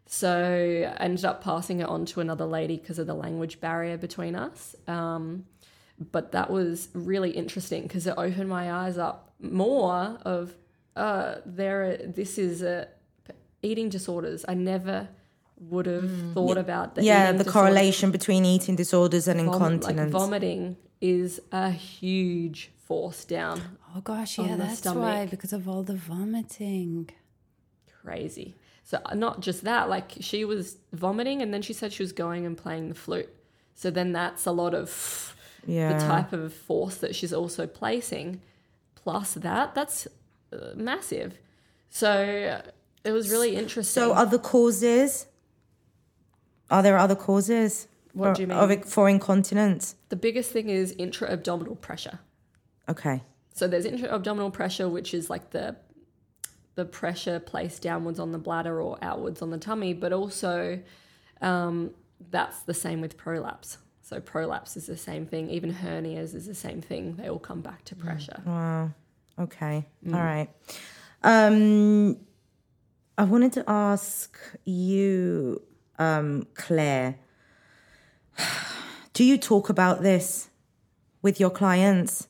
[0.08, 0.30] So
[0.98, 4.36] I ended up passing it on to another lady because of the language barrier between
[4.36, 4.76] us.
[4.88, 5.46] Um,
[6.12, 10.56] but that was really interesting because it opened my eyes up more of
[10.96, 11.98] uh, there.
[11.98, 12.88] This is a
[13.62, 14.44] eating disorders.
[14.48, 15.08] I never
[15.60, 17.54] would have thought about the yeah, the disorders.
[17.54, 20.12] correlation between eating disorders and Vom- like incontinence.
[20.12, 23.78] vomiting is a huge force down.
[23.96, 25.04] Oh gosh, On yeah, the that's stomach.
[25.04, 27.10] why because of all the vomiting.
[28.02, 28.56] Crazy.
[28.84, 32.12] So uh, not just that, like she was vomiting, and then she said she was
[32.12, 33.30] going and playing the flute.
[33.74, 35.36] So then that's a lot of
[35.66, 35.94] yeah.
[35.94, 38.42] the type of force that she's also placing.
[38.96, 40.08] Plus that, that's
[40.54, 41.40] uh, massive.
[41.90, 42.62] So
[43.04, 44.02] it was really interesting.
[44.02, 45.28] So, other causes?
[46.70, 47.88] Are there other causes?
[48.14, 48.58] What do you mean?
[48.58, 49.96] Of, for incontinence?
[50.10, 52.20] the biggest thing is intra-abdominal pressure.
[52.90, 53.24] Okay.
[53.54, 55.76] So there's intra-abdominal pressure, which is like the
[56.76, 60.80] the pressure placed downwards on the bladder or outwards on the tummy, but also
[61.42, 61.92] um,
[62.30, 63.78] that's the same with prolapse.
[64.02, 65.50] So prolapse is the same thing.
[65.50, 67.16] Even hernias is the same thing.
[67.16, 68.42] They all come back to pressure.
[68.46, 68.92] Wow.
[69.40, 69.86] Okay.
[70.06, 70.16] Mm.
[70.16, 70.50] All right.
[71.24, 72.18] Um,
[73.18, 75.62] I wanted to ask you,
[76.00, 77.16] um, Claire,
[79.14, 80.50] do you talk about this
[81.22, 82.28] with your clients?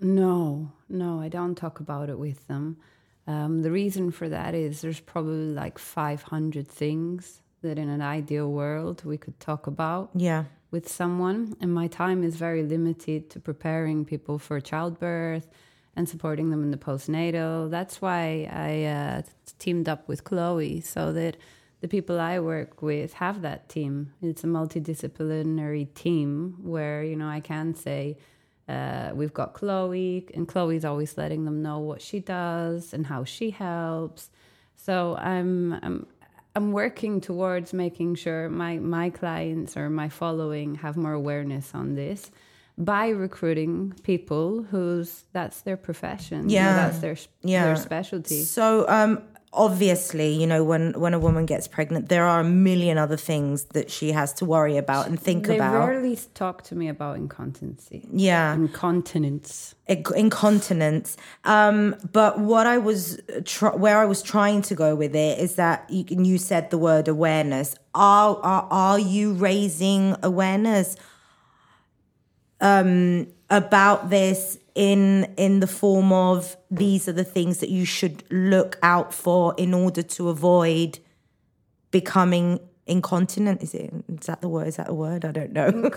[0.00, 2.76] No, no, I don't talk about it with them.
[3.26, 8.50] Um, the reason for that is there's probably like 500 things that in an ideal
[8.50, 10.44] world we could talk about Yeah.
[10.70, 11.56] with someone.
[11.60, 15.48] And my time is very limited to preparing people for childbirth
[15.96, 17.68] and supporting them in the postnatal.
[17.70, 19.22] That's why I uh,
[19.58, 21.36] teamed up with Chloe so that
[21.80, 24.12] the people I work with have that team.
[24.22, 28.18] It's a multidisciplinary team where, you know, I can say,
[28.68, 33.24] uh, we've got Chloe, and Chloe's always letting them know what she does and how
[33.24, 34.30] she helps.
[34.76, 36.06] So I'm, I'm
[36.54, 41.94] I'm working towards making sure my my clients or my following have more awareness on
[41.94, 42.30] this
[42.76, 46.48] by recruiting people whose that's their profession.
[46.50, 46.76] you know, Yeah.
[46.76, 47.64] that's their Yeah.
[47.64, 48.42] their specialty.
[48.42, 52.98] So, um, obviously, you know, when when a woman gets pregnant, there are a million
[52.98, 55.72] other things that she has to worry about and think They about.
[55.72, 58.06] They rarely talk to me about incontinency.
[58.12, 58.54] yeah.
[58.54, 59.74] Incontinence.
[59.86, 61.16] Incontinence.
[61.44, 65.54] Um, but what I was tr- where I was trying to go with it is
[65.54, 67.74] that you, you said the word awareness.
[67.94, 70.96] Are, are are you raising awareness
[72.60, 78.22] um, about this in in the form of these are the things that you should
[78.30, 81.00] look out for in order to avoid
[81.90, 83.60] becoming incontinent?
[83.60, 84.68] Is it is that the word?
[84.68, 85.24] Is that a word?
[85.24, 85.90] I don't know.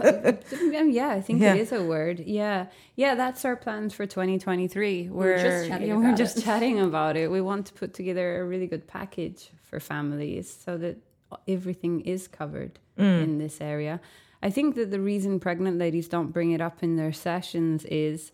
[0.90, 1.54] Yeah, I think Yeah.
[1.54, 2.22] it is a word.
[2.22, 2.66] Yeah,
[2.96, 5.10] yeah, that's our plans for 2023.
[5.10, 7.30] We're, just chatting yeah, we're just chatting about it.
[7.30, 10.98] We want to put together a really good package for families so that
[11.48, 13.24] everything is covered mm.
[13.24, 14.02] in this area.
[14.42, 18.32] I think that the reason pregnant ladies don't bring it up in their sessions is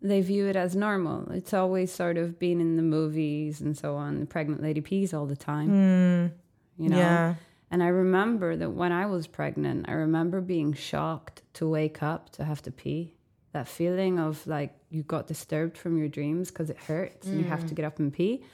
[0.00, 1.30] they view it as normal.
[1.32, 4.20] It's always sort of been in the movies and so on.
[4.20, 5.68] The pregnant lady pees all the time.
[5.68, 6.82] Hmm.
[6.82, 6.98] You know?
[6.98, 7.34] Yeah.
[7.70, 12.30] And I remember that when I was pregnant, I remember being shocked to wake up
[12.30, 13.14] to have to pee.
[13.52, 17.44] That feeling of like you got disturbed from your dreams because it hurts and you
[17.44, 17.74] have to hmm.
[17.74, 18.44] get up and pee.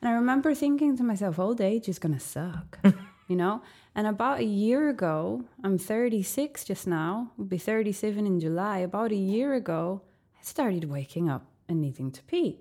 [0.00, 2.78] And I remember thinking to myself, old age is going to suck,
[3.28, 3.62] you know?
[3.94, 8.78] And about a year ago, I'm 36 just now, will be 37 in July.
[8.78, 10.02] About a year ago,
[10.40, 12.60] I started waking up and needing to pee.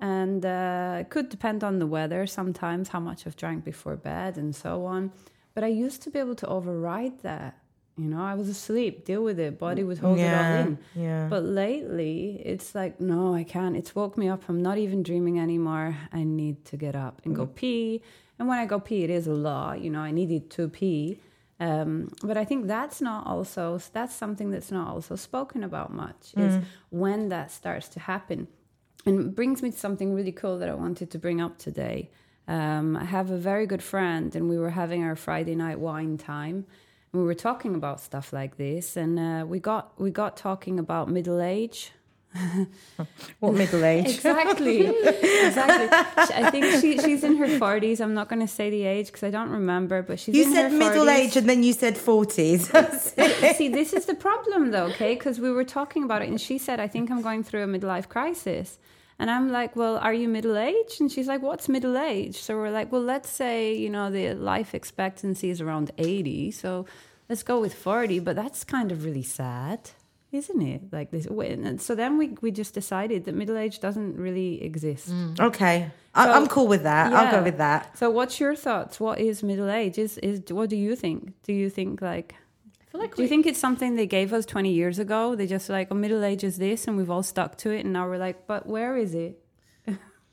[0.00, 4.36] And uh, it could depend on the weather sometimes, how much I've drank before bed
[4.36, 5.12] and so on.
[5.54, 7.56] But I used to be able to override that
[7.98, 9.06] You know, I was asleep.
[9.06, 9.58] Deal with it.
[9.58, 10.78] Body would hold it all in.
[10.94, 11.28] yeah.
[11.30, 13.74] But lately, it's like, no, I can't.
[13.74, 14.42] It's woke me up.
[14.50, 15.96] I'm not even dreaming anymore.
[16.12, 18.02] I need to get up and go pee.
[18.38, 19.80] And when I go pee, it is a lot.
[19.80, 21.18] You know, I needed to pee.
[21.58, 26.34] Um, but I think that's not also that's something that's not also spoken about much
[26.36, 28.48] is when that starts to happen.
[29.06, 32.10] And brings me to something really cool that I wanted to bring up today.
[32.48, 36.18] Um, I have a very good friend, and we were having our Friday night wine
[36.18, 36.66] time.
[37.12, 40.78] And we were talking about stuff like this, and uh, we got we got talking
[40.78, 41.92] about middle age.
[43.40, 44.06] What middle age?
[44.16, 45.88] Exactly, exactly.
[46.36, 48.00] I think she, she's in her forties.
[48.00, 50.72] I'm not going to say the age because I don't remember, but she's You said
[50.72, 51.18] middle 40s.
[51.18, 53.54] age and then you said 40s.
[53.56, 55.14] See, this is the problem though, okay?
[55.14, 57.66] Because we were talking about it, and she said, I think I'm going through a
[57.66, 58.78] midlife crisis.
[59.18, 61.00] And I'm like, well, are you middle aged?
[61.00, 62.36] And she's like, what's middle age?
[62.42, 66.50] So we're like, well, let's say, you know, the life expectancy is around 80.
[66.50, 66.84] So
[67.30, 68.18] let's go with 40.
[68.20, 69.80] But that's kind of really sad,
[70.32, 70.82] isn't it?
[70.92, 71.26] Like this.
[71.26, 75.10] And so then we, we just decided that middle age doesn't really exist.
[75.10, 75.40] Mm.
[75.40, 75.90] okay.
[76.14, 77.12] I, So- I'm cool with that.
[77.12, 77.96] I'll go with that.
[77.98, 78.98] So what's your thoughts?
[79.00, 79.98] What is middle age?
[79.98, 81.32] Is, is what do you think?
[81.42, 82.34] Do you think like
[82.80, 85.34] I feel like do you we- think it's something they gave us 20 years ago?
[85.34, 87.84] They just like, oh, middle age is this, and we've all stuck to it.
[87.84, 89.38] And now we're like, but where is it?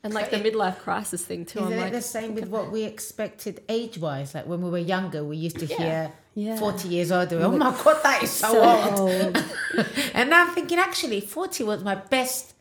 [0.04, 1.60] And like the midlife crisis thing too.
[1.60, 4.34] Isn't I'm it like, the same with what we expected age wise?
[4.34, 6.56] Like when we were younger, we used to hear Yeah.
[6.58, 7.40] 40 years older.
[7.40, 9.44] Oh my God, that is so, old.
[10.14, 12.54] and now I'm thinking, actually, 40 was my best,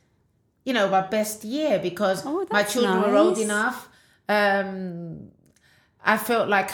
[0.63, 3.89] you know, my best year because Oh, my children were old enough.
[4.29, 5.29] Um,
[6.03, 6.71] I felt like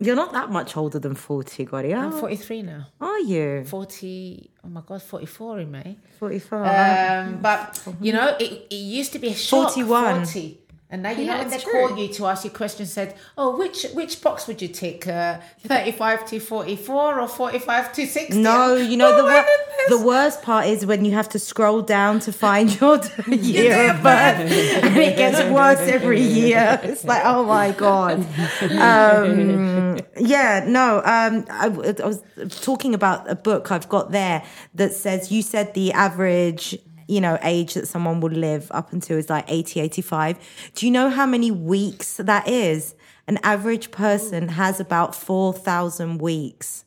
[0.00, 1.92] You're not that much older than 40, Gotti.
[1.96, 2.86] I'm Oh, 43 now.
[3.00, 3.64] are you?
[3.64, 5.96] 40, oh my God, 44 in May.
[6.20, 7.26] 45.
[7.28, 9.72] Um, but you know, it, it used to be a shock.
[9.74, 10.24] 41.
[10.24, 10.58] 40.
[10.90, 13.14] And now you Yeah, know when they it's call you to ask you questions, said,
[13.36, 15.06] "Oh, which which box would you tick?
[15.06, 18.38] Uh, Thirty-five to forty-four or forty-five to 60?
[18.40, 21.82] No, you know Oh the wor- the worst part is when you have to scroll
[21.82, 22.96] down to find your
[23.28, 24.38] year of birth,
[24.82, 26.80] and it gets worse every year.
[26.82, 28.26] It's like, oh my god.
[28.70, 30.98] Um, yeah, no.
[31.04, 32.22] Um, I, I was
[32.62, 34.42] talking about a book I've got there
[34.74, 36.78] that says you said the average.
[37.08, 40.38] You know, age that someone would live up until is like 80, 85.
[40.74, 42.94] Do you know how many weeks that is?
[43.26, 46.84] An average person has about 4,000 weeks.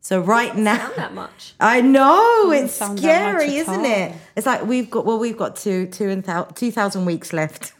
[0.00, 1.54] So right now, that much.
[1.60, 3.84] I know it's sound that much scary, isn't all.
[3.84, 4.12] it?
[4.36, 7.74] It's like we've got well, we've got two two and two thousand weeks left.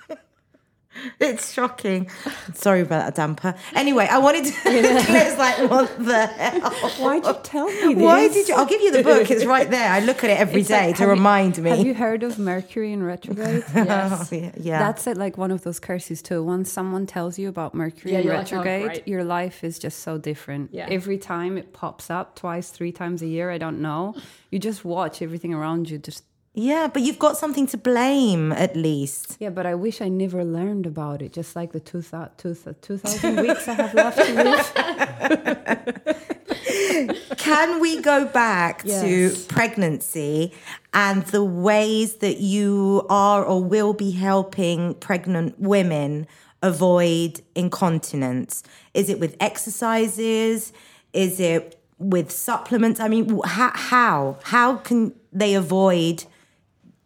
[1.20, 2.10] it's shocking.
[2.54, 3.54] Sorry about that damper.
[3.74, 4.52] Anyway, I wanted to.
[4.66, 6.70] it's like what the hell?
[6.98, 8.02] Why'd you tell me this?
[8.02, 8.54] Why did you?
[8.54, 9.30] I'll give you the book.
[9.30, 9.90] It's right there.
[9.92, 11.70] I look at it every It's day like, to have you- remind me.
[11.70, 13.64] Have you heard of Mercury in retrograde?
[13.74, 14.32] Yes.
[14.32, 14.78] Oh, yeah, yeah.
[14.78, 16.42] That's it, like one of those curses too.
[16.42, 19.78] Once someone tells you about Mercury Yeah, in you're like, oh, retrograde, your life is
[19.78, 20.72] just so different.
[20.72, 20.86] Yeah.
[20.90, 24.14] Every time it pops up, twice, three times a year, I don't know.
[24.50, 25.98] You just watch everything around you.
[25.98, 26.24] Just
[26.58, 29.36] yeah, but you've got something to blame at least.
[29.40, 31.32] yeah, but I wish I never learned about it.
[31.32, 36.18] Just like the two thou- two 2,000 weeks I have left to live.
[37.36, 39.02] Can we go back Yes.
[39.02, 40.52] to pregnancy
[40.92, 46.26] and the ways that you are or will be helping pregnant women
[46.62, 48.62] avoid incontinence?
[48.94, 50.72] Is it with exercises?
[51.12, 53.00] Is it with supplements?
[53.00, 56.24] I mean, how how, how can they avoid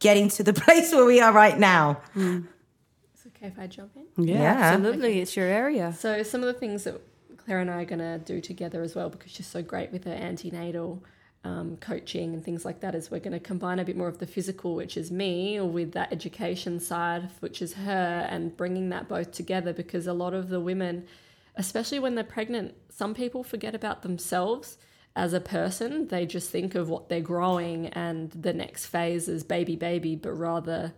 [0.03, 2.01] getting to the place where we are right now?
[2.15, 4.25] It's okay if I jump in.
[4.29, 4.59] Yeah, Yeah.
[4.75, 5.21] absolutely.
[5.21, 5.95] It's your area.
[5.99, 7.01] So some of the things that
[7.39, 10.05] Claire and I are going to do together as well, because she's so great with
[10.05, 11.03] her antenatal
[11.45, 14.19] um, coaching and things like that, is we're going to combine a bit more of
[14.19, 19.09] the physical, which is me, with that education side, which is her, and bringing that
[19.09, 19.73] both together.
[19.73, 21.05] Because a lot of the women,
[21.57, 24.79] especially when they're pregnant, some people forget about themselves
[25.15, 26.09] as a person.
[26.09, 30.33] They just think of what they're growing and the next phase is baby, baby, but
[30.33, 30.95] rather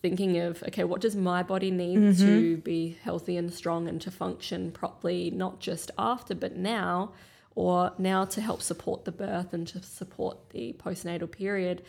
[0.00, 2.24] thinking of okay what does my body need mm-hmm.
[2.24, 7.10] to be healthy and strong and to function properly not just after but now
[7.54, 11.82] or now to help support the birth and to support the postnatal period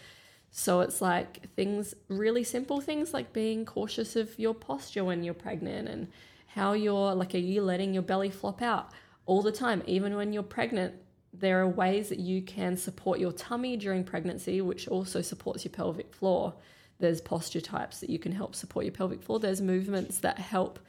[0.51, 5.33] so it's like things really simple things like being cautious of your posture when you're
[5.33, 6.07] pregnant and
[6.47, 8.89] how you're like are you letting your belly flop out
[9.27, 10.95] all the time even when you're pregnant
[11.33, 15.71] there are ways that you can support your tummy during pregnancy which also supports your
[15.71, 16.53] pelvic floor
[16.99, 19.39] there's posture types that you can help support your pelvic floor.
[19.39, 20.79] There's movements that help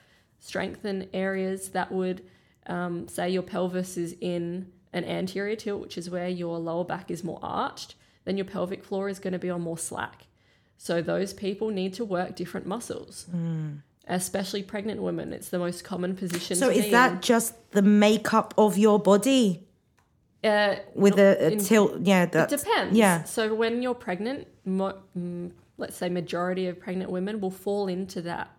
[0.41, 2.25] strengthen areas that would,
[2.67, 7.11] um, say, your pelvis is in an anterior tilt, which is where your lower back
[7.11, 10.27] is more arched, then your pelvic floor is going to be on more slack.
[10.77, 13.27] So those people need to work different muscles,
[14.09, 15.33] especially pregnant women.
[15.33, 16.57] It's the most common position.
[16.57, 19.69] So is that just the makeup of your body?
[20.43, 22.01] Uh, with a, a in- tilt.
[22.01, 22.97] Yeah, It that depends.
[22.97, 27.89] Yeah, So when you're pregnant, mo- mm, let's say majority of pregnant women will fall
[27.89, 28.51] into that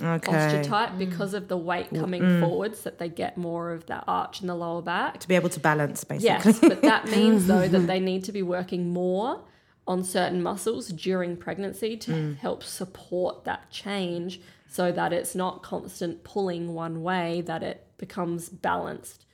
[0.00, 0.18] okay.
[0.30, 4.40] posture type because of the weight coming forwards that they get more of that arch
[4.40, 5.18] in the lower back.
[5.20, 6.28] To be able to balance, basically.
[6.28, 9.42] Yes, but that means though that they need to be working more
[9.88, 16.24] on certain muscles during pregnancy to help support that change so that it's not constant
[16.24, 19.25] pulling one way, that it becomes balanced.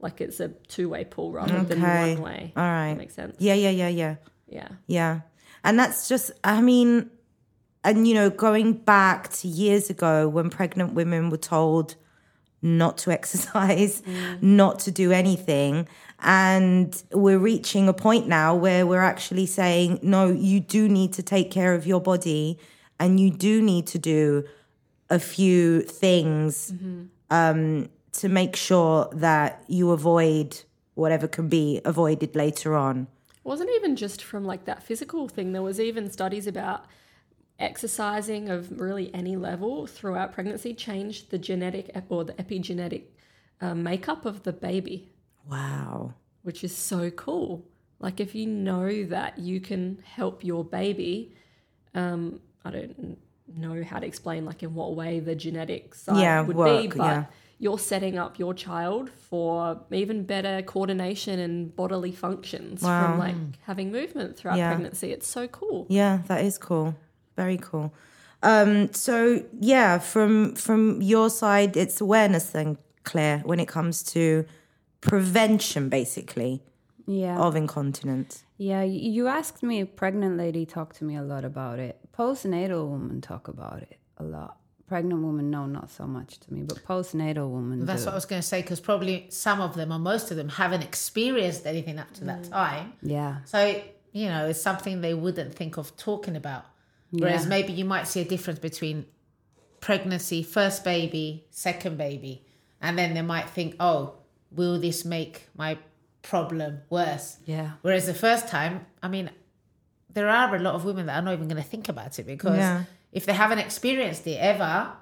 [0.00, 2.52] Like it's a two way pull rather than one way.
[2.56, 2.90] All right.
[2.90, 3.36] That makes sense.
[3.38, 4.16] Yeah, yeah, yeah, yeah.
[4.46, 4.68] Yeah.
[4.86, 5.20] Yeah.
[5.64, 7.10] And that's just, I mean,
[7.84, 11.96] and you know, going back to years ago when pregnant women were told
[12.62, 14.02] not to exercise,
[14.40, 15.88] not to do anything.
[16.20, 21.22] And we're reaching a point now where we're actually saying, no, you do need to
[21.22, 22.58] take care of your body
[22.98, 24.44] and you do need to do
[25.10, 26.72] a few things
[27.30, 30.60] um, to make sure that you avoid
[30.94, 33.06] whatever can be avoided later on.
[33.30, 35.52] It wasn't even just from like that physical thing.
[35.52, 36.84] There was even studies about
[37.58, 43.04] exercising of really any level throughout pregnancy changed the genetic or the epigenetic
[43.60, 45.08] uh, makeup of the baby,
[45.50, 46.14] Wow.
[46.42, 47.64] which is so cool.
[47.98, 51.34] Like if you know that you can help your baby,
[51.94, 53.18] um, I don't
[53.56, 56.96] know how to explain like in what way the genetic side Yeah, would be, work,
[56.96, 57.24] but yeah.
[57.60, 63.02] You're setting up your child for even better coordination and bodily functions Wow.
[63.10, 63.36] from like
[63.66, 64.70] having movement throughout Yeah.
[64.72, 65.10] pregnancy.
[65.12, 65.86] It's so cool.
[65.88, 66.94] Yeah, that is cool.
[67.36, 67.92] Very cool.
[68.42, 74.44] Um, so yeah, from from your side, it's awareness then, Claire, when it comes to
[75.00, 76.62] prevention, basically,
[77.06, 77.38] Yeah.
[77.38, 78.44] of incontinence.
[78.58, 81.98] Yeah, you asked me, a pregnant lady talked to me a lot about it.
[82.12, 84.57] Postnatal women talk about it a lot.
[84.88, 88.06] Pregnant women, no, not so much to me, but postnatal women That's do.
[88.06, 90.48] what I was going to say because probably some of them or most of them
[90.48, 92.50] haven't experienced anything up to that mm.
[92.50, 92.94] time.
[93.02, 93.82] yeah, So,
[94.12, 96.64] you know, it's something they wouldn't think of talking about.
[97.10, 97.48] Whereas Yeah.
[97.50, 99.04] maybe you might see a difference between
[99.80, 102.44] pregnancy, first baby, second baby.
[102.80, 104.14] And then they might think, oh,
[104.50, 105.78] will this make my
[106.22, 107.36] problem worse?
[107.44, 109.30] yeah, Whereas the first time, I mean,
[110.14, 112.26] there are a lot of women that are not even going to think about it
[112.26, 112.84] because Yeah.
[113.12, 114.92] If they haven't experienced it ever,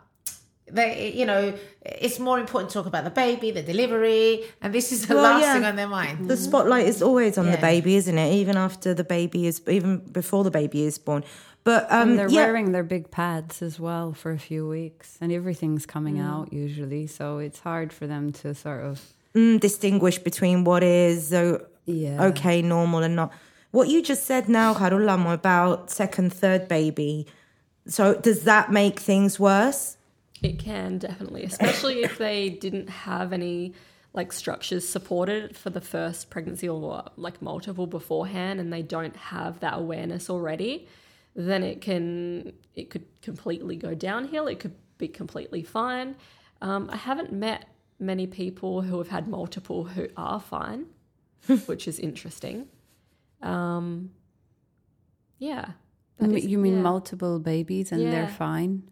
[0.71, 4.91] they, you know, it's more important to talk about the baby, the delivery, and this
[4.91, 5.55] is the Well, last yeah.
[5.55, 6.29] thing on their mind.
[6.29, 8.33] The spotlight is always on the baby, isn't it?
[8.35, 11.25] Even after the baby is, even before the baby is born.
[11.63, 15.19] But um, and they're yeah, wearing their big pads as well for a few weeks,
[15.21, 19.03] and everything's coming out usually, so it's hard for them to sort of
[19.35, 22.25] mm, distinguish between what is uh, yeah.
[22.27, 23.33] okay, normal, and not.
[23.73, 27.27] What you just said now, Karulamo, about second, third baby.
[27.87, 29.97] So does that make things worse?
[30.43, 33.75] It can definitely, especially if they didn't have any
[34.13, 39.61] like structures supported for the first pregnancy or like multiple beforehand and they don't have
[39.61, 40.89] that awareness already,
[41.35, 44.47] then it can it could completely go downhill.
[44.47, 46.17] It could be completely fine.
[46.63, 47.69] Um, I haven't met
[47.99, 50.87] many people who have had multiple who are fine,
[51.67, 52.69] which is interesting.
[53.43, 54.11] Um,
[55.39, 55.73] yeah.
[56.21, 56.83] You mean- is- you mean yeah.
[56.83, 58.83] multiple babies and they're fine?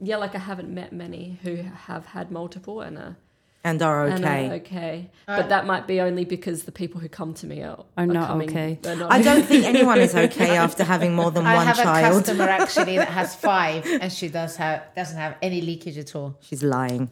[0.00, 3.16] yeah, like I haven't met many who have had multiple and are,
[3.64, 4.50] And are and are okay.
[4.60, 5.10] okay.
[5.26, 8.06] Uh, but that might be only because the people who come to me are, Are
[8.06, 8.78] not coming- okay.
[8.84, 11.82] not I don't think anyone is okay after having more than I one have a
[11.82, 12.24] child.
[12.24, 16.36] customer actually that has five, and she does have doesn't have any leakage at all.
[16.40, 17.08] She's lying.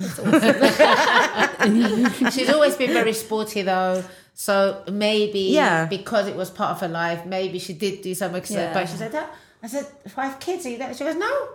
[2.33, 4.05] She's always been very sporty though,
[4.35, 5.87] so maybe Yeah.
[5.87, 8.65] because it was part of her life, maybe she did do some exercise.
[8.65, 8.75] Yeah.
[8.75, 9.29] But she said, "Dad,"
[9.63, 10.97] I said, five kids, are you that?
[10.97, 11.49] She goes, no.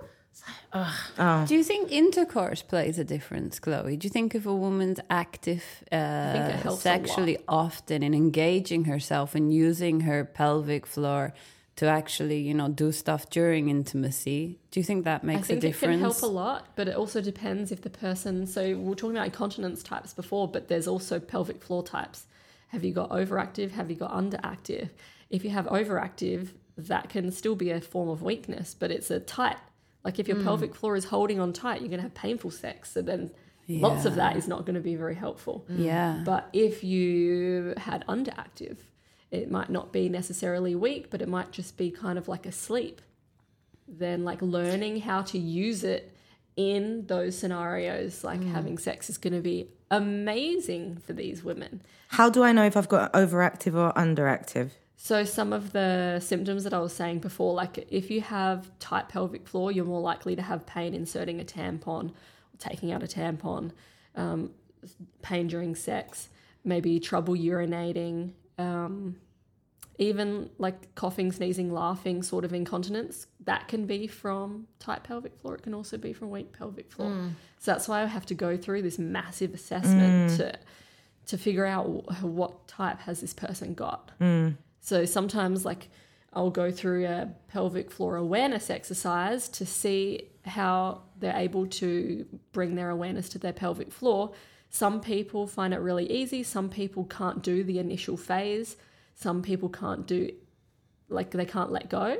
[0.73, 1.47] Like, ugh.
[1.47, 3.97] Do you think intercourse plays a difference, Chloe?
[3.97, 5.95] Do you think if a woman's active uh,
[6.49, 11.33] it helps a sexually often in engaging herself and using her pelvic floor
[11.75, 15.45] to actually, you know, do stuff during intimacy, do you think that I makes a
[15.47, 15.93] think it difference?
[15.93, 18.47] can help a lot, but it also depends if the person.
[18.47, 22.25] So we're talking about incontinence types before, but there's also pelvic floor types.
[22.69, 23.71] Have you got overactive?
[23.71, 24.89] Have you got underactive?
[25.29, 29.19] If you have overactive, that can still be a form of weakness, but it's a
[29.19, 29.57] tight.
[30.03, 30.43] Like if your Hmm.
[30.45, 32.91] pelvic floor is holding on tight, you're going to have painful sex.
[32.91, 33.31] So then
[33.67, 35.65] lots of that is not going to be very helpful.
[35.69, 36.21] Yeah.
[36.25, 38.77] But if you had underactive,
[39.29, 42.51] it might not be necessarily weak, but it might just be kind of like a
[42.51, 43.01] sleep.
[43.87, 46.13] Then, like learning how to use it
[46.59, 51.81] in those scenarios, like having sex, is going to be amazing for these women.
[52.09, 54.71] How do I know if I've got overactive or underactive?
[54.97, 59.07] So, some of the symptoms that I was saying before, like if you have tight
[59.07, 62.11] pelvic floor, you're more likely to have pain inserting a tampon,
[62.57, 63.71] taking out a tampon,
[64.17, 64.51] um,
[65.21, 66.27] pain during sex.
[66.65, 69.15] maybe trouble urinating, um,
[69.99, 75.55] even like coughing, sneezing, laughing, sort of incontinence, that can be from tight pelvic floor.
[75.55, 77.09] It can also be from weak pelvic floor.
[77.09, 77.27] Hmm.
[77.59, 80.37] So that's why I have to go through this massive assessment hmm.
[80.37, 80.59] to
[81.27, 81.85] to figure out
[82.23, 84.11] what type has this person got.
[84.17, 84.51] Hmm.
[84.79, 85.89] So sometimes like
[86.31, 92.75] I'll go through a pelvic floor awareness exercise to see how they're able to bring
[92.75, 94.31] their awareness to their pelvic floor.
[94.69, 98.77] Some people find it really easy, some people can't do the initial phase,
[99.19, 100.31] some people can't do
[101.09, 102.17] like they can't let go.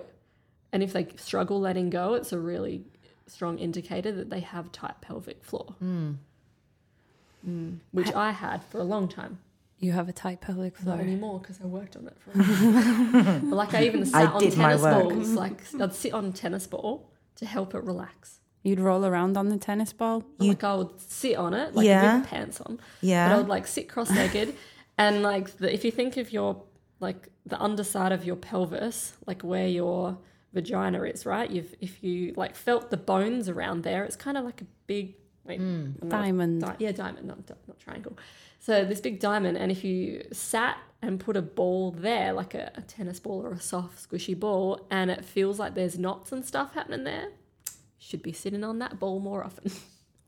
[0.72, 2.84] And if they struggle letting go, it's a really
[3.28, 5.76] strong indicator that they have tight pelvic floor.
[5.82, 6.18] Mm,
[7.92, 9.40] which I had for a long time.
[9.80, 10.98] You have a tight pelvic floor.
[10.98, 12.44] Not anymore because I worked on it for a
[13.40, 13.56] while.
[13.56, 15.30] Like I even sat I on tennis balls.
[15.30, 18.40] Like I'd sit on a tennis ball to help it relax.
[18.62, 20.26] You'd roll around on the tennis ball.
[20.38, 22.18] like I would sit on it, like Yeah.
[22.20, 22.80] with pants on.
[23.00, 24.54] Yeah, but I would like sit cross-legged,
[24.98, 26.62] and like the, if you think of your
[27.00, 30.18] like the underside of your pelvis, like where your
[30.54, 31.50] vagina is, right?
[31.50, 35.16] You've if you like felt the bones around there, it's kind of like a big
[35.46, 36.62] wait, I'm Diamond.
[36.62, 37.38] Di- yeah, diamond, not,
[37.68, 38.18] not triangle.
[38.60, 42.72] So this big diamond, and if you sat and put a ball there, like a,
[42.76, 46.46] a tennis ball or a soft, squishy ball, and it feels like there's knots and
[46.46, 47.30] stuff happening there,
[47.98, 49.72] should be sitting on that ball more often.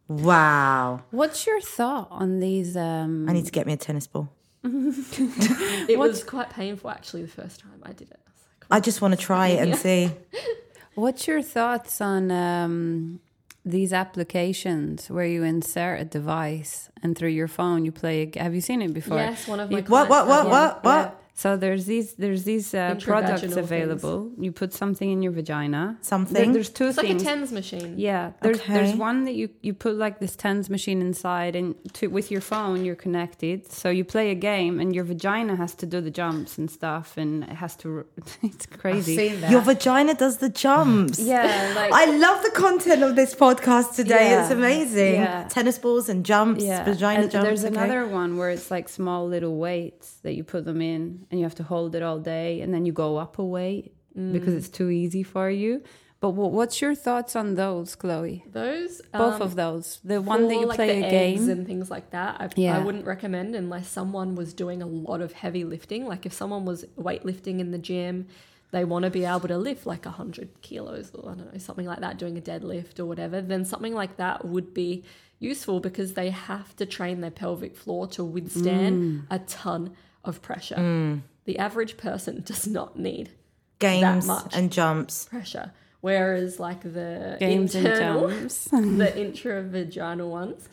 [0.07, 1.03] Wow.
[1.11, 2.75] What's your thought on these?
[2.75, 4.29] Um, I need to get me a tennis ball.
[5.89, 8.19] It was quite painful actually the first time I did it.
[8.25, 10.11] I was like, I just want to try it and see.
[10.95, 13.19] What's your thoughts on um,
[13.65, 18.21] these applications where you insert a device and through your phone you play?
[18.23, 19.17] A, g- have you seen it before?
[19.17, 21.20] yes, one of my You- What, what, clients what, had what, what?
[21.33, 23.57] So there's these there's these uh, Intravaginal products things.
[23.57, 24.31] available.
[24.37, 25.95] You put something in your vagina.
[25.97, 26.51] There- Something?
[26.53, 27.95] there's two It's like a tens machine.
[27.97, 32.07] Yeah, there's there's one that you you put like this tens machine inside, and to,
[32.07, 33.71] with your phone you're connected.
[33.71, 37.17] So you play a game, and your vagina has to do the jumps and stuff,
[37.17, 38.05] and it has to.
[38.43, 39.15] It's I've crazy.
[39.15, 39.51] seen that.
[39.51, 41.17] Your vagina does the jumps.
[41.19, 44.31] Yeah, like I love the content of this podcast today.
[44.31, 44.41] Yeah.
[44.43, 45.15] It's amazing.
[45.15, 45.47] Yeah.
[45.47, 46.83] Tennis balls and jumps, yeah.
[46.83, 47.45] vagina and jumps.
[47.47, 47.75] There's okay.
[47.75, 51.45] another one where it's like small little weights that you put them in, and you
[51.45, 54.69] have to hold it all day, and then you go up a weight because it's
[54.69, 55.81] too easy for you.
[56.21, 58.45] But what, what's your thoughts on those, Chloe?
[58.47, 59.99] Those Both um, of those.
[60.03, 61.49] The one that you like, play a game.
[61.49, 62.39] and things like that.
[62.39, 62.77] I, Yeah.
[62.77, 66.05] I wouldn't recommend unless someone was doing a lot of heavy lifting.
[66.05, 68.27] Like if someone was weightlifting in the gym,
[68.69, 71.87] they want to be able to lift like hundred kilos or I don't know something
[71.87, 73.41] like that, doing a deadlift or whatever.
[73.41, 75.03] Then something like that would be
[75.39, 81.21] useful because they have to train their pelvic floor to withstand a ton of pressure.
[81.45, 83.31] The average person does not need
[83.79, 84.55] games much.
[84.55, 85.25] and jumps.
[85.25, 85.73] pressure.
[86.01, 88.65] Whereas like the Games and jumps.
[88.71, 90.67] the intravaginal ones,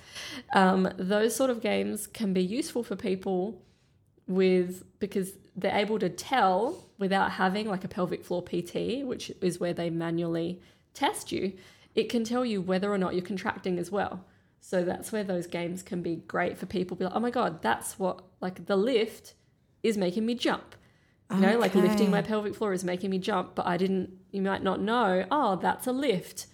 [0.54, 3.60] um, those sort of games can be useful for people
[4.26, 9.60] with because they're able to tell without having like a pelvic floor PT, which is
[9.60, 10.62] where they manually
[10.94, 11.52] test you.
[11.94, 14.24] It can tell you whether or not you're contracting as well.
[14.60, 16.96] So that's where those games can be great for people.
[16.96, 19.34] Be like, oh my god, that's what like the lift
[19.82, 20.74] is making me jump.
[21.30, 24.40] You know, like lifting my pelvic floor is making me jump, but I didn't, you
[24.40, 26.46] might not know, oh, that's a lift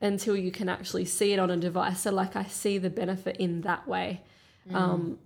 [0.00, 2.00] until you can actually see it on a device.
[2.00, 4.22] So, like, I see the benefit in that way.
[4.72, 5.18] Um,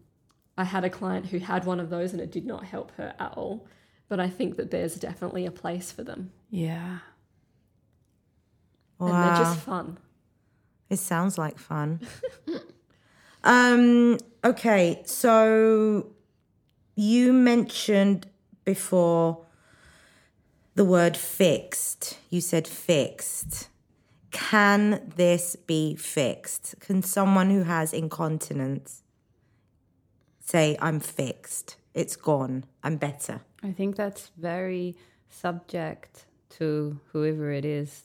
[0.59, 3.15] I had a client who had one of those and it did not help her
[3.21, 3.69] at all.
[4.09, 6.33] But I think that there's definitely a place for them.
[6.51, 6.99] Yeah.
[8.99, 9.99] And they're just fun.
[10.89, 12.01] It sounds like fun.
[13.45, 16.13] um, okay, so
[16.97, 18.27] you mentioned
[18.65, 19.45] before
[20.75, 22.19] the word fixed.
[22.31, 23.69] You said fixed.
[24.31, 26.75] Can this be fixed?
[26.81, 29.03] Can someone who has incontinence
[30.41, 31.77] say, I'm fixed?
[31.95, 32.65] It's gone.
[32.83, 33.41] I'm better.
[33.63, 34.97] I think that's very
[35.31, 36.27] subject
[36.59, 38.03] to whoever it is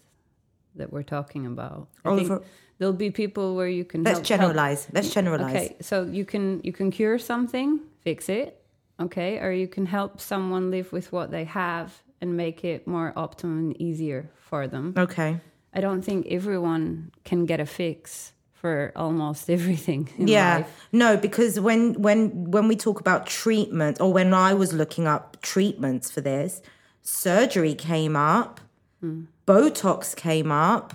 [0.76, 1.88] that we're talking about.
[2.06, 2.42] I think
[2.78, 4.88] there'll be people where you can Let's help- help- generalize.
[4.94, 5.56] Let's generalize.
[5.56, 8.61] Okay, so you can you can cure something, fix it,
[9.02, 13.14] okay, or you can help someone live with what they have and make it more
[13.18, 14.94] optimal and easier for them.
[14.98, 15.40] Okay.
[15.74, 20.88] I don't think everyone can get a fix for almost everything in yeah life.
[20.92, 25.42] no because when when when we talk about treatment or when i was looking up
[25.42, 26.62] treatments for this
[27.02, 28.62] surgery came up
[29.00, 29.24] hmm.
[29.48, 30.94] botox came up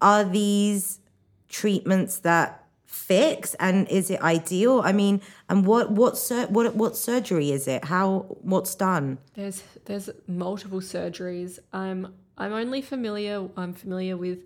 [0.00, 1.00] are these
[1.48, 5.20] treatments that fix and is it ideal i mean
[5.50, 10.80] and what what sur- what what surgery is it how what's done There's there's multiple
[10.80, 11.58] surgeries.
[11.70, 14.38] I'm I'm only familiar I'm familiar with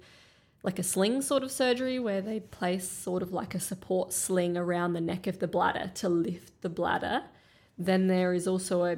[0.64, 4.56] like a sling sort of surgery where they place sort of like a support sling
[4.56, 7.22] around the neck of the bladder to lift the bladder.
[7.78, 8.96] Then there is also a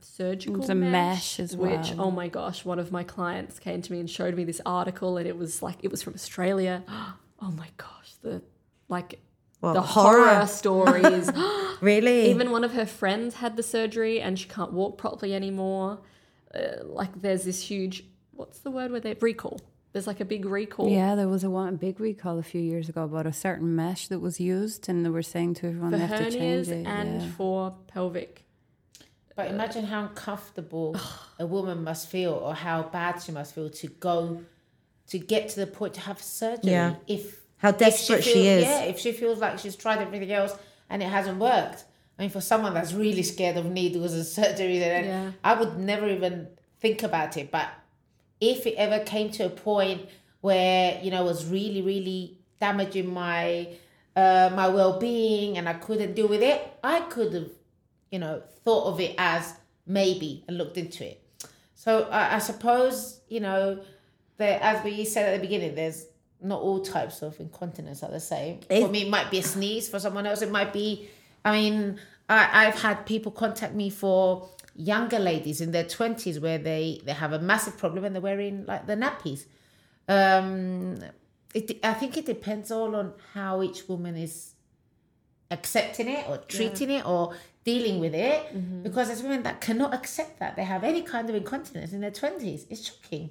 [0.00, 3.82] surgical It's a mesh as well which oh my gosh, one of my clients came
[3.82, 6.84] to me and showed me this article and it was like it was from Australia.
[7.40, 8.42] Oh my gosh, the
[8.88, 9.20] like
[9.60, 10.46] Well, the horror, horror.
[10.60, 11.30] stories.
[11.80, 12.28] Really?
[12.28, 16.00] Even one of her friends had the surgery and she can't walk properly anymore.
[16.52, 19.60] Uh, like there's this huge what's the word where they recall.
[19.92, 22.88] There's like a big recall Yeah, there was a one big recall a few years
[22.88, 25.98] ago about a certain mesh that was used, and they were saying to everyone for
[25.98, 26.86] they have to change it.
[26.86, 27.30] and yeah.
[27.36, 28.44] for pelvic.
[29.34, 30.96] But imagine how uncomfortable
[31.38, 34.42] a woman must feel, or how bad she must feel to go
[35.08, 36.72] to get to the point to have surgery.
[36.72, 36.96] Yeah.
[37.06, 38.64] If How desperate she feels- is.
[38.64, 40.54] Yeah, if she feels like she's tried everything else
[40.90, 41.84] and it hasn't worked.
[42.18, 45.32] I mean, for someone that's really scared of needles and surgery, then Yeah.
[45.44, 46.48] I would never even
[46.80, 47.50] think about it.
[47.50, 47.68] But
[48.40, 50.08] if it ever came to a point
[50.40, 53.68] where you know was really, really damaging my
[54.16, 57.50] uh, my well being and I couldn't deal with it, I could have,
[58.10, 59.54] you know, thought of it as
[59.86, 61.22] maybe and looked into it.
[61.74, 63.80] So I I suppose you know
[64.38, 66.06] that as we said at the beginning, there's
[66.40, 68.60] not all types of incontinence are the same.
[68.68, 69.88] It- for me, it might be a sneeze.
[69.88, 71.08] For someone else, it might be.
[71.44, 76.58] I mean, I, I've had people contact me for younger ladies in their twenties where
[76.58, 79.46] they they have a massive problem and they're wearing like the nappies.
[80.08, 80.98] Um,
[81.54, 84.54] it, I think it depends all on how each woman is
[85.50, 87.34] accepting it or treating it or
[87.64, 91.34] dealing with it because there's women that cannot accept that they have any kind of
[91.34, 93.30] incontinence in their 20s it's shocking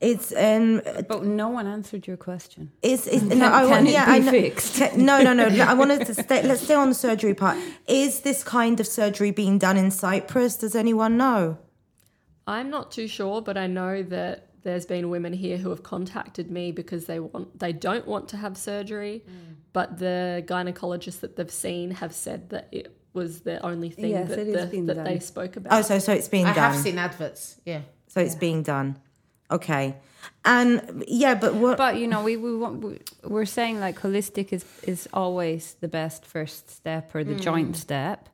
[0.00, 2.70] It's um, But no one answered your question.
[2.82, 4.30] it's, it's no, Can- I can want it yeah, be I know.
[4.30, 4.76] fixed?
[4.78, 5.44] Ca- No, no, no.
[5.64, 6.42] I wanted to stay.
[6.42, 7.58] Let's stay on the surgery part.
[7.88, 10.56] Is this kind of surgery being done in Cyprus?
[10.56, 11.58] Does anyone know?
[12.46, 16.50] I'm not too sure, but I know that there's been women here who have contacted
[16.50, 19.24] me because they want they don't want to have surgery,
[19.72, 24.28] but the gynecologists that they've seen have said that it was the only thing Yes,
[24.28, 25.04] that, the- that done.
[25.04, 25.72] they spoke about.
[25.72, 26.64] Oh, so so it's being i done.
[26.70, 28.96] I have seen adverts yeah so it's being done.
[29.50, 29.96] Okay,
[30.44, 31.76] and yeah, but what?
[31.76, 35.88] But you know, we we want we, we're saying like holistic is is always the
[35.88, 37.40] best first step or the mm.
[37.40, 38.28] joint step.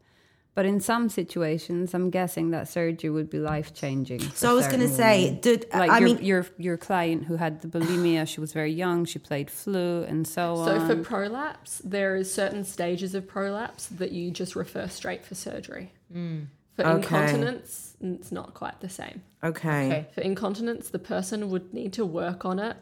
[0.54, 4.20] But in some situations, I'm guessing that surgery would be life changing.
[4.20, 6.24] so I was going to say, did like I your, mean?
[6.24, 10.24] your your client who had the bulimia, she was very young, she played flu and
[10.26, 10.88] so, So on.
[10.88, 15.34] So for prolapse, there is certain stages of prolapse that you just refer straight for
[15.34, 15.92] surgery.
[16.14, 16.46] Mm.
[16.74, 16.96] For Okay.
[16.96, 19.22] incontinence, it's not quite the same.
[19.42, 19.86] Okay.
[19.86, 20.06] Okay.
[20.14, 22.76] For incontinence, the person would need to work on it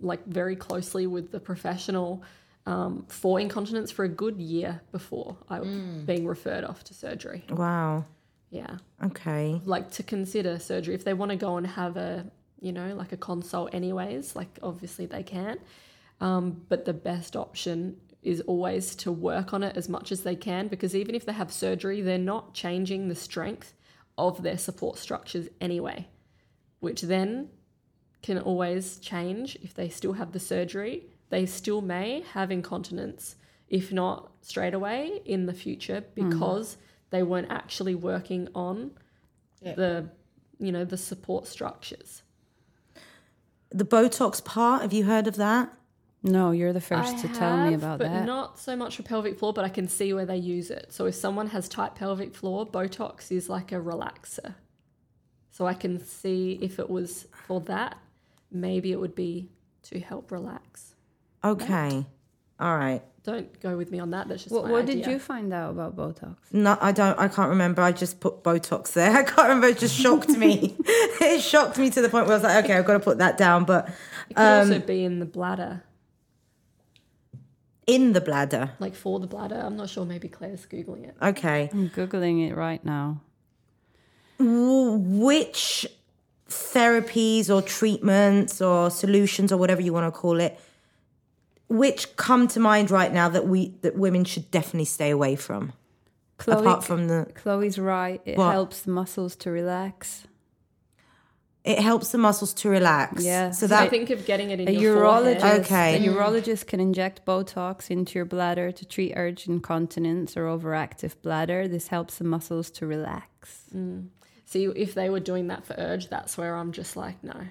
[0.00, 2.22] like very closely with the professional
[2.66, 7.44] um, for incontinence for a good year before I being referred off to surgery.
[7.50, 8.04] Wow.
[8.50, 9.60] Yeah, Okay.
[9.64, 12.26] like to consider surgery if they want to go and have a
[12.60, 14.36] you know like a consult anyways.
[14.36, 15.58] Like obviously they can,
[16.20, 20.36] um, but the best option is always to work on it as much as they
[20.36, 23.74] can because even if they have surgery, they're not changing the strength
[24.16, 26.06] of their support structures anyway,
[26.80, 27.48] which then
[28.22, 31.04] can always change if they still have the surgery.
[31.30, 33.36] They still may have incontinence,
[33.68, 36.30] if not straight away in the future, mm-hmm.
[36.30, 36.76] because
[37.10, 38.92] they weren't actually working on
[39.60, 39.74] Yeah.
[39.74, 40.08] the,
[40.58, 42.22] you know, the support structures.
[43.70, 44.82] The Botox part.
[44.82, 45.72] Have you heard of that?
[46.22, 48.24] No, you're the first I to tell me have, about but that.
[48.24, 50.92] not so much for pelvic floor, but I can see where they use it.
[50.92, 54.54] So if someone has tight pelvic floor, Botox is like a relaxer.
[55.50, 57.98] So I can see if it was for that,
[58.50, 59.50] maybe it would be
[59.84, 60.94] to help relax.
[61.44, 62.06] Okay.
[62.60, 63.02] All right.
[63.24, 64.28] Don't go with me on that.
[64.28, 66.36] That's just what my what did you find out about Botox?
[66.52, 67.16] No, I don't.
[67.18, 67.80] I can't remember.
[67.82, 69.10] I just put Botox there.
[69.16, 69.68] I can't remember.
[69.68, 70.76] It just shocked me.
[70.86, 73.18] it shocked me to the point where I was like, okay, I've got to put
[73.18, 73.64] that down.
[73.64, 73.88] But
[74.28, 75.84] It could also um, be in the bladder,
[77.86, 78.70] in the bladder.
[78.78, 79.56] like for the bladder.
[79.62, 80.04] I'm not sure.
[80.04, 81.16] Maybe Claire's googling it.
[81.20, 81.68] Okay.
[81.72, 83.20] I'm googling it right now.
[84.38, 85.86] Which
[86.48, 90.58] therapies or treatments or solutions or whatever you want to call it,
[91.68, 95.72] which come to mind right now that we that women should definitely stay away from,
[96.38, 98.20] Chloe, apart from the Chloe's right.
[98.24, 98.52] It What?
[98.52, 100.26] helps the muscles to relax.
[101.64, 103.24] It helps the muscles to relax.
[103.24, 103.50] Yeah.
[103.52, 105.60] So So I that think of getting it in A your urologist, forehead.
[105.60, 105.96] Okay.
[105.96, 106.18] a mm-hmm.
[106.18, 111.68] urologist can inject Botox into your bladder to treat urge incontinence or overactive bladder.
[111.68, 113.62] This helps the muscles to relax.
[113.74, 114.08] Mm.
[114.44, 117.46] See, if they were doing that for urge, that's where I'm just like, no.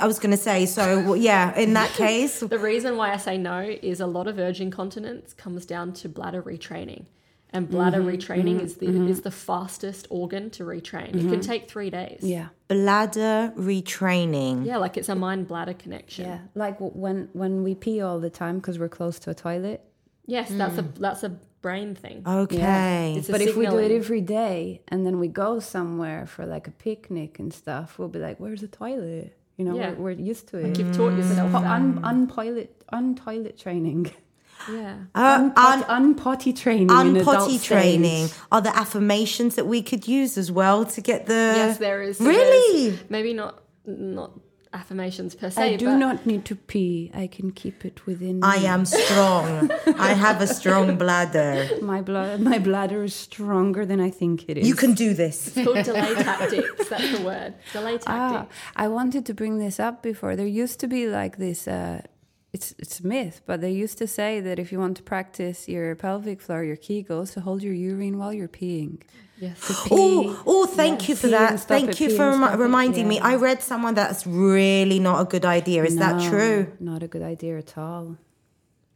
[0.00, 0.66] I was going to say.
[0.66, 4.26] So well, yeah, in that case, The reason why I say no is a lot
[4.26, 7.06] of urge incontinence comes down to bladder retraining.
[7.56, 9.08] And bladder Mm-hmm, retraining mm-hmm, is the mm-hmm.
[9.08, 11.08] is the fastest organ to retrain.
[11.08, 11.40] It can mm-hmm.
[11.40, 12.20] take three days.
[12.22, 12.48] Yeah.
[12.68, 14.66] Bladder retraining.
[14.66, 16.26] Yeah, like it's a mind bladder connection.
[16.26, 16.40] Yeah.
[16.54, 19.80] Like when when we pee all the time because we're close to a toilet.
[20.26, 20.98] Yes, that's a mm.
[20.98, 21.30] that's a
[21.62, 22.22] brain thing.
[22.26, 23.14] Okay.
[23.16, 26.44] It's a But if we do it every day and then we go somewhere for
[26.44, 29.92] like a picnic and stuff, we'll be like, "Where's the toilet?" You know, Yeah.
[29.92, 30.78] we're, we're used to it.
[30.78, 31.70] You've taught yourself Po- that.
[31.70, 34.12] un, untoilet, untoilet training,
[34.72, 34.96] Yeah.
[35.14, 37.64] Uh, unpot, unpotty training, in adult unpotty stage.
[37.66, 42.02] training are the affirmations that we could use as well to get the yes, there
[42.02, 42.20] is.
[42.20, 44.32] really there's Maybe not not
[44.72, 45.74] affirmations per se.
[45.74, 47.10] I do but not need to pee.
[47.14, 48.40] I can keep it within.
[48.42, 48.66] I me.
[48.66, 49.70] am strong.
[49.96, 51.68] I have a strong bladder.
[51.82, 54.68] My blood, my bladder is stronger than I think it is.
[54.68, 55.56] You can do this.
[55.56, 56.88] It's called delay tactics.
[56.90, 57.54] That's the word.
[57.72, 58.56] Delay Ah, tactics.
[58.74, 60.36] I wanted to bring this up before.
[60.36, 61.66] There used to be like this.
[61.68, 62.02] Uh,
[62.56, 65.58] it's it's a myth, but they used to say that if you want to practice
[65.74, 68.94] your pelvic floor, your Kegels, to hold your urine while you're peeing.
[69.46, 69.58] Yes.
[69.90, 71.60] Oh, oh, thank Yeah, you for that.
[71.74, 73.16] Thank it, you for and remi- stop it, reminding me.
[73.20, 75.84] I read someone that's really not a good idea.
[75.90, 76.58] Is that true?
[76.80, 78.16] Not a good idea at all.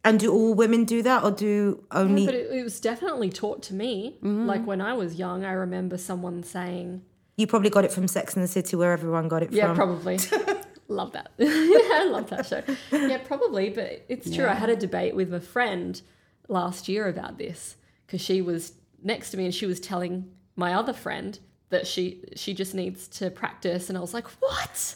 [0.03, 1.55] And do all women do that or do
[1.91, 3.93] only Yeah, but it, it was definitely taught to me.
[4.17, 4.47] Mm-hmm.
[4.51, 7.03] Like when I was young, I remember someone saying,
[7.37, 9.75] you probably got it from Sex and the City where everyone got it "Yeah, from?
[9.81, 10.17] probably."
[10.91, 11.31] love that.
[11.37, 12.61] yeah, I love that show.
[12.91, 13.69] Yeah, probably.
[13.69, 14.47] But it's true.
[14.47, 16.01] I had a debate with a friend
[16.47, 17.75] last year about this
[18.05, 18.73] because she was
[19.03, 21.39] next to me and she was telling my other friend
[21.69, 24.95] that she she just needs to practice, and I was like, "What?"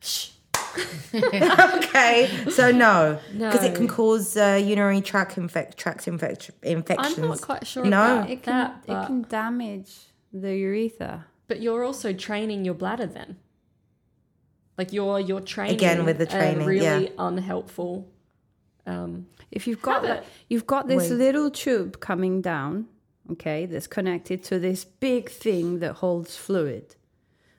[0.00, 0.30] Shh.
[1.14, 7.40] okay, so no, because it can cause uh, urinary tract infect tract infect I'm not
[7.40, 8.18] quite sure No.
[8.18, 8.82] about It can that.
[8.86, 9.90] it can damage
[10.32, 11.24] the urethra.
[11.48, 13.36] but you're also training your bladder then.
[14.78, 17.10] Like you're you're training Again with the a training, really yeah.
[17.18, 18.08] unhelpful.
[18.86, 20.08] Um, If you've got Habit.
[20.08, 21.16] that, you've got this Wait.
[21.16, 22.86] little tube coming down,
[23.32, 26.94] okay, that's connected to this big thing that holds fluid.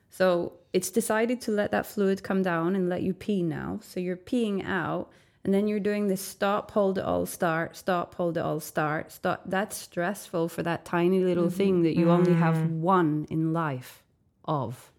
[0.10, 3.80] So it's decided to let that fluid come down and let you pee now.
[3.82, 5.12] So you're peeing out,
[5.44, 9.12] and then you're doing this stop, hold it all, start, stop, hold it all, start,
[9.12, 9.44] stop.
[9.46, 11.56] That's stressful for that tiny little mm-hmm.
[11.56, 12.80] thing that you only have mm.
[12.80, 14.04] one in life
[14.46, 14.92] of.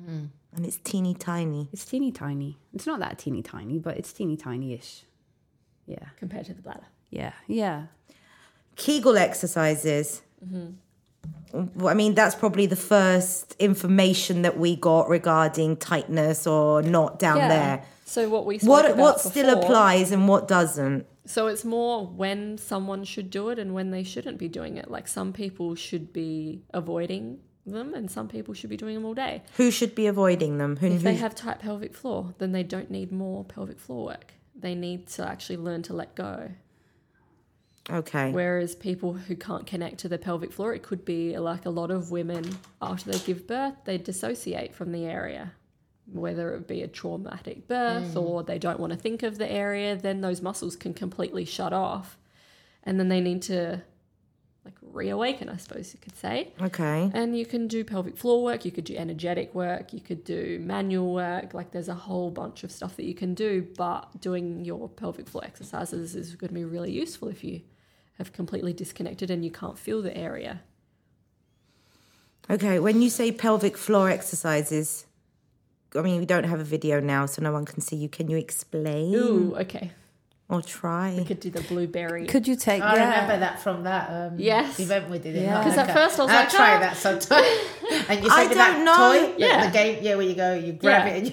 [0.00, 0.28] Mm.
[0.54, 1.68] And it's teeny tiny.
[1.72, 2.58] It's teeny tiny.
[2.74, 5.04] It's not that teeny tiny, but it's teeny tiny ish.
[5.86, 6.86] Yeah, compared to the bladder.
[7.10, 7.86] yeah, yeah.
[8.76, 10.22] Kegel exercises.
[10.44, 11.86] Mm-hmm.
[11.86, 17.36] I mean, that's probably the first information that we got regarding tightness or not down
[17.48, 17.84] there.
[18.06, 21.06] So what we spoke What about what still before- applies and what doesn't?
[21.24, 24.90] So it's more when someone should do it and when they shouldn't be doing it.
[24.90, 29.14] Like some people should be avoiding them and some people should be doing them all
[29.14, 29.42] day.
[29.56, 30.76] Who should be avoiding them?
[30.76, 34.32] Who, If they have tight pelvic floor, then they don't need more pelvic floor work.
[34.54, 36.50] They need to actually learn to let go.
[37.90, 38.30] okay.
[38.30, 41.90] Whereas people who can't connect to the pelvic floor, it could be like a lot
[41.90, 45.52] of women after they give birth, they dissociate from the area.
[46.06, 48.18] Whether it be a traumatic birth hmm.
[48.18, 51.72] or they don't want to think of the area, then those muscles can completely shut
[51.72, 52.18] off.
[52.84, 53.82] And then they need to
[54.92, 56.52] reawaken, I suppose you could say.
[56.60, 57.10] Okay.
[57.14, 60.58] And you can do pelvic floor work, you could do energetic work, you could do
[60.60, 61.54] manual work.
[61.54, 65.28] Like there's a whole bunch of stuff that you can do, but doing your pelvic
[65.28, 67.62] floor exercises is going to be really useful if you
[68.18, 70.60] have completely disconnected and you can't feel the area.
[72.50, 72.78] Okay.
[72.78, 75.06] When you say pelvic floor exercises,
[75.94, 78.08] I mean, we don't have a video now, so no one can see you.
[78.08, 79.92] Can you explain Ooh, okay.
[80.48, 81.14] Or We try?
[81.16, 82.26] We could do the blueberry.
[82.26, 82.82] Could you take?
[82.82, 83.04] I yeah.
[83.10, 84.78] remember that from that um, Yes.
[84.80, 85.36] event we did.
[85.36, 85.62] in Yeah.
[85.62, 87.44] 'Cause at first I was I'll like, try "Ah." that sometime.
[88.08, 88.96] and you I said that don't know.
[89.28, 89.66] toy, Yeah.
[89.66, 91.12] the game, yeah, where you go, you grab Yeah.
[91.14, 91.18] it.
[91.18, 91.26] And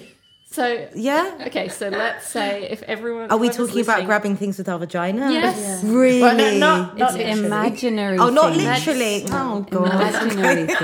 [0.52, 1.44] So, Yeah.
[1.46, 3.30] okay, so let's say if everyone.
[3.30, 5.30] Are we talking about grabbing things with our vagina?
[5.30, 5.84] Yes.
[5.84, 6.20] Really?
[6.22, 7.46] well, no, not, not It's literally.
[7.46, 8.18] imaginary.
[8.18, 8.64] Oh, not things.
[8.64, 9.26] literally.
[9.30, 9.94] Oh god.
[9.94, 10.66] Imaginary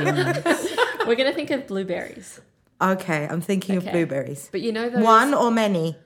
[0.45, 0.68] things.
[1.07, 2.41] We're going to think of blueberries.
[2.81, 4.49] Okay, I'm thinking of blueberries.
[4.53, 5.03] But you know those.
[5.03, 5.97] One or many?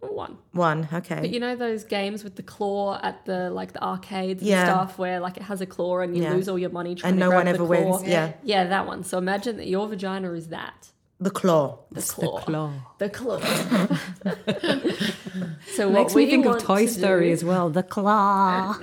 [0.00, 0.38] One.
[0.52, 0.88] One.
[0.92, 1.20] Okay.
[1.20, 4.64] But you know those games with the claw at the like the arcades and Yeah.
[4.64, 6.34] stuff where like it has a claw and you Yeah.
[6.34, 7.98] lose all your money trying And to no grab one the ever claw.
[7.98, 8.08] wins.
[8.08, 8.32] Yeah.
[8.42, 9.02] Yeah, that one.
[9.04, 10.88] So imagine that your vagina is that.
[11.20, 11.80] The claw.
[11.90, 12.40] The claw.
[12.42, 12.72] Claw.
[12.98, 13.40] The claw.
[15.74, 17.70] so what Makes we me think of want Toy to Story do- as well.
[17.70, 18.76] The claw.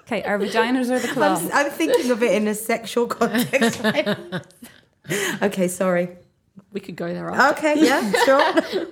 [0.00, 1.36] okay, our vaginas are the claw.
[1.36, 3.82] I'm, I'm thinking of it in a sexual context.
[5.42, 6.16] okay, sorry.
[6.72, 7.58] We could go there after.
[7.58, 8.86] Okay, yeah, sure.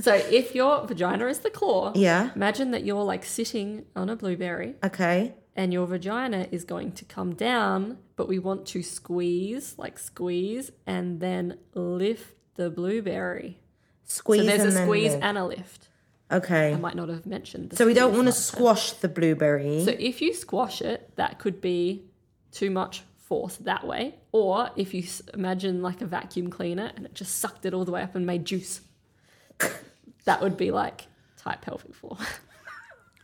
[0.00, 2.30] So if your vagina is the claw, Yeah.
[2.34, 5.34] imagine that you're like sitting on a blueberry Okay.
[5.56, 10.70] and your vagina is going to come down, but we want to squeeze, like squeeze,
[10.86, 13.58] and then lift the blueberry.
[14.04, 15.24] Squeeze so there's a squeeze lift.
[15.24, 15.88] and a lift.
[16.30, 16.72] Okay.
[16.72, 17.76] I might not have mentioned.
[17.76, 19.82] So we don't want to squash the blueberry.
[19.84, 22.04] So if you squash it, that could be
[22.52, 24.14] too much force that way.
[24.32, 25.04] Or if you
[25.34, 28.24] imagine like a vacuum cleaner and it just sucked it all the way up and
[28.26, 28.80] made juice,
[30.24, 31.06] that would be like
[31.36, 32.16] tight pelvic floor.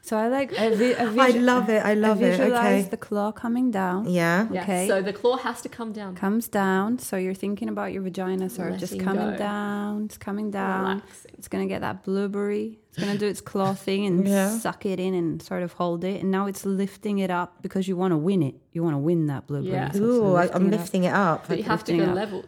[0.06, 0.52] So I like.
[0.58, 1.82] I, vi- I, I love it.
[1.82, 2.30] I love I it.
[2.32, 2.90] visualize Okay.
[2.90, 4.04] the claw coming down.
[4.06, 4.46] Yeah.
[4.52, 4.86] Yeah, Okay.
[4.86, 6.14] So the claw has to come down.
[6.14, 6.98] Comes down.
[6.98, 9.36] So you're thinking about your vagina sort of just coming go.
[9.38, 10.04] down.
[10.04, 10.82] It's coming down.
[11.00, 11.30] Relaxing.
[11.38, 12.78] It's gonna get that blueberry.
[12.90, 14.50] It's gonna do its claw thing and Yeah.
[14.58, 16.20] suck it in and sort of hold it.
[16.20, 18.56] And now it's lifting it up because you want to win it.
[18.72, 19.72] You want to win that blueberry.
[19.72, 19.90] Yeah.
[19.92, 21.48] So Ooh, I, I'm it lifting it up.
[21.48, 22.44] But you have to go up.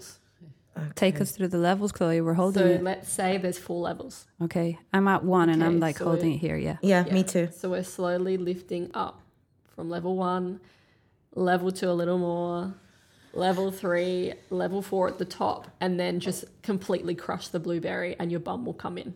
[0.77, 0.93] Levels.
[0.97, 2.21] Take us through the levels, Chloe.
[2.21, 2.83] We're holding So it.
[2.83, 4.27] let's say there's four levels.
[4.43, 6.57] Okay, I'm at one and I'm like so holding it here.
[6.57, 6.77] Yeah.
[6.83, 7.49] Yeah, me too.
[7.57, 9.21] So we're slowly lifting up
[9.75, 10.61] from level one,
[11.35, 12.75] level two a little more,
[13.33, 18.31] level three, level four at the top, and then just completely crush the blueberry and
[18.31, 19.15] your bum will come in.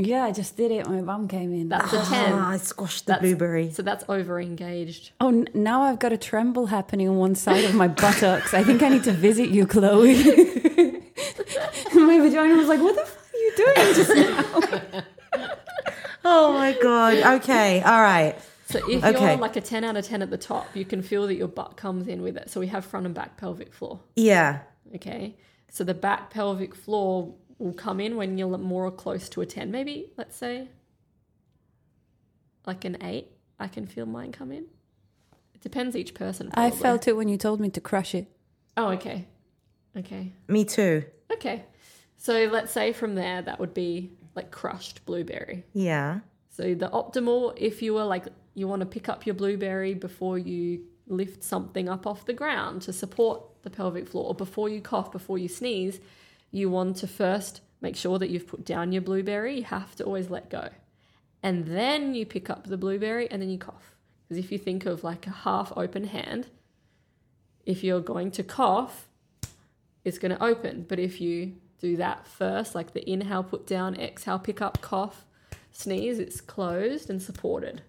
[0.00, 0.88] Yeah, I just did it.
[0.88, 1.68] My bum came in.
[1.70, 2.32] That's a 10.
[2.32, 3.72] Ah, I squashed the That's- blueberry.
[3.72, 5.10] So that's over engaged.
[5.20, 8.54] Oh, n- now I've got a tremble happening on one side of my buttocks.
[8.54, 10.14] I think I need to visit you, Chloe.
[12.08, 15.02] my vagina was like, "What the fuck are you doing just now?"
[16.24, 17.14] Oh my god.
[17.42, 17.80] Okay.
[17.82, 18.34] All right.
[18.66, 19.30] So if Okay.
[19.30, 21.48] you're like a 10 out of 10 at the top, you can feel that your
[21.48, 22.50] butt comes in with it.
[22.50, 24.00] So we have front and back pelvic floor.
[24.14, 24.58] Yeah.
[24.94, 25.36] Okay.
[25.70, 29.70] So the back pelvic floor will come in when you're more close to a 10.
[29.70, 30.68] Maybe, let's say,
[32.66, 33.26] like an 8.
[33.58, 34.64] I can feel mine come in.
[35.54, 36.50] It depends each person.
[36.54, 38.26] I felt it when you told me to crush it.
[38.76, 39.24] Oh, okay.
[39.96, 40.32] Okay.
[40.46, 41.04] Me too.
[41.32, 41.64] Okay.
[42.18, 45.64] So let's say from there, that would be like crushed blueberry.
[45.72, 46.20] Yeah.
[46.50, 50.36] So the optimal, if you were like you want to pick up your blueberry before
[50.36, 54.80] you lift something up off the ground to support the pelvic floor, or before you
[54.80, 56.00] cough, before you sneeze,
[56.50, 59.58] you want to first make sure that you've put down your blueberry.
[59.58, 60.70] You have to always let go,
[61.42, 63.94] and then you pick up the blueberry and then you cough.
[64.28, 66.48] Because if you think of like a half open hand,
[67.64, 69.08] if you're going to cough,
[70.04, 70.84] it's going to open.
[70.88, 75.24] But if you do that first, like the inhale, put down, exhale, pick up, cough,
[75.70, 77.82] sneeze, it's closed and supported.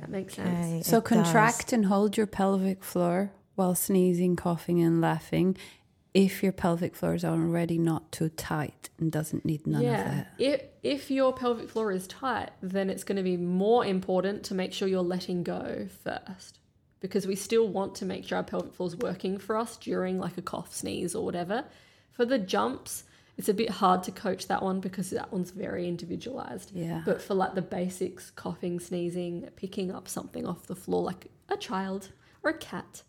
[0.00, 0.86] that makes sense.
[0.86, 1.08] So it does.
[1.08, 5.56] contract and hold your pelvic floor while sneezing, coughing, and laughing.
[6.14, 10.04] If your pelvic floor is already not too tight and doesn't need none of yeah.
[10.04, 10.32] that.
[10.38, 14.54] If if your pelvic floor is tight, then it's going to be more important to
[14.54, 16.60] make sure you're letting go first.
[17.00, 20.18] Because we still want to make sure our pelvic floor is working for us during
[20.18, 21.64] like a cough, sneeze, or whatever.
[22.16, 23.04] For the jumps,
[23.36, 26.72] it's a bit hard to coach that one because that one's very individualized.
[26.74, 27.02] Yeah.
[27.04, 31.58] But for like the basics, coughing, sneezing, picking up something off the floor like a
[31.58, 32.08] child
[32.42, 33.02] or a cat,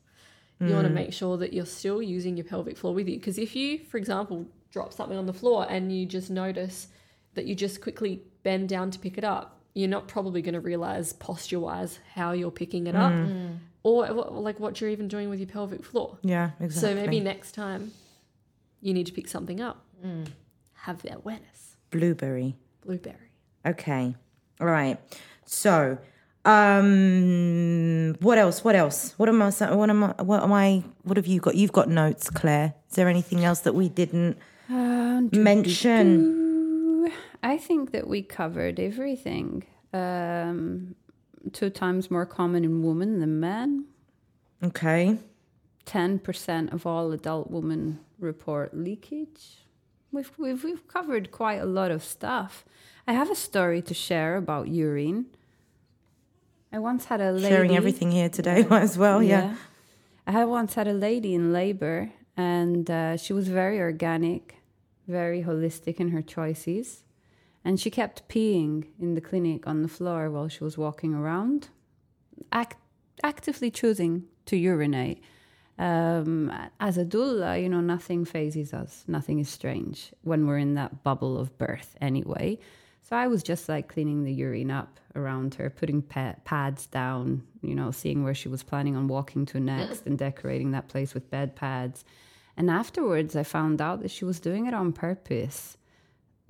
[0.59, 0.95] you want to hmm.
[0.95, 3.17] make sure that you're still using your pelvic floor with you.
[3.17, 6.87] Because if you, for example, drop something on the floor and you just notice
[7.35, 10.59] that you just quickly bend down to pick it up, you're not probably going to
[10.59, 13.27] realize posture wise how you're picking it up hmm.
[13.27, 13.53] Hmm.
[13.83, 16.17] or like what you're even doing with your pelvic floor.
[16.23, 16.89] Yeah, exactly.
[16.89, 17.91] So maybe next time
[18.81, 19.83] you need to pick something up.
[20.85, 21.75] Have the awareness.
[21.91, 22.55] blueberry.
[22.85, 23.31] Blueberry.
[23.65, 24.15] Okay.
[24.61, 24.97] All right.
[25.45, 25.97] So,
[26.45, 28.63] um, what else?
[28.63, 29.13] What else?
[29.17, 29.49] What am I?
[29.49, 30.07] What am I?
[30.21, 30.83] What am I?
[31.03, 31.55] What have you got?
[31.55, 32.73] You've got notes, Claire.
[32.89, 34.37] Is there anything else that we didn't
[34.69, 36.07] Um, mention?
[37.05, 37.11] Ooh,
[37.43, 39.63] I think that we covered everything.
[39.93, 40.95] Um,
[41.53, 43.85] two times more common in women than men.
[44.63, 45.17] Okay.
[45.85, 49.65] 10% of all adult women report leakage.
[50.11, 52.65] We've, we've, we've covered quite a lot of stuff.
[53.07, 55.27] I have a story to share about urine.
[56.71, 57.47] I once had a lady.
[57.47, 59.23] Sharing everything here today as well.
[59.23, 59.55] Yeah.
[60.25, 64.57] I had once had a lady in labor, and uh, she was very organic,
[65.07, 67.03] very holistic in her choices.
[67.63, 71.69] And she kept peeing in the clinic on the floor while she was walking around,
[72.51, 72.81] act-
[73.23, 75.23] actively choosing to urinate.
[75.79, 80.73] Um, as a doula, you know, nothing phases us, nothing is strange when we're in
[80.73, 82.57] that bubble of birth anyway.
[83.07, 87.43] So I was just like cleaning the urine up around her, putting pa- pads down,
[87.61, 91.13] you know, seeing where she was planning on walking to next and decorating that place
[91.13, 92.03] with bed pads.
[92.57, 95.77] And afterwards, I found out that she was doing it on purpose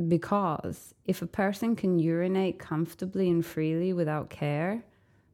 [0.08, 4.84] because if a person can urinate comfortably and freely without care,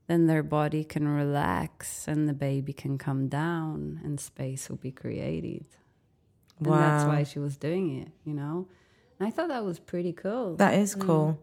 [0.08, 4.92] then their body can relax and the baby can come down and space will be
[4.92, 5.66] created.
[6.60, 8.68] And that's why she was doing it, you know?
[9.20, 10.56] And I thought that was pretty cool.
[10.58, 11.40] That is cool.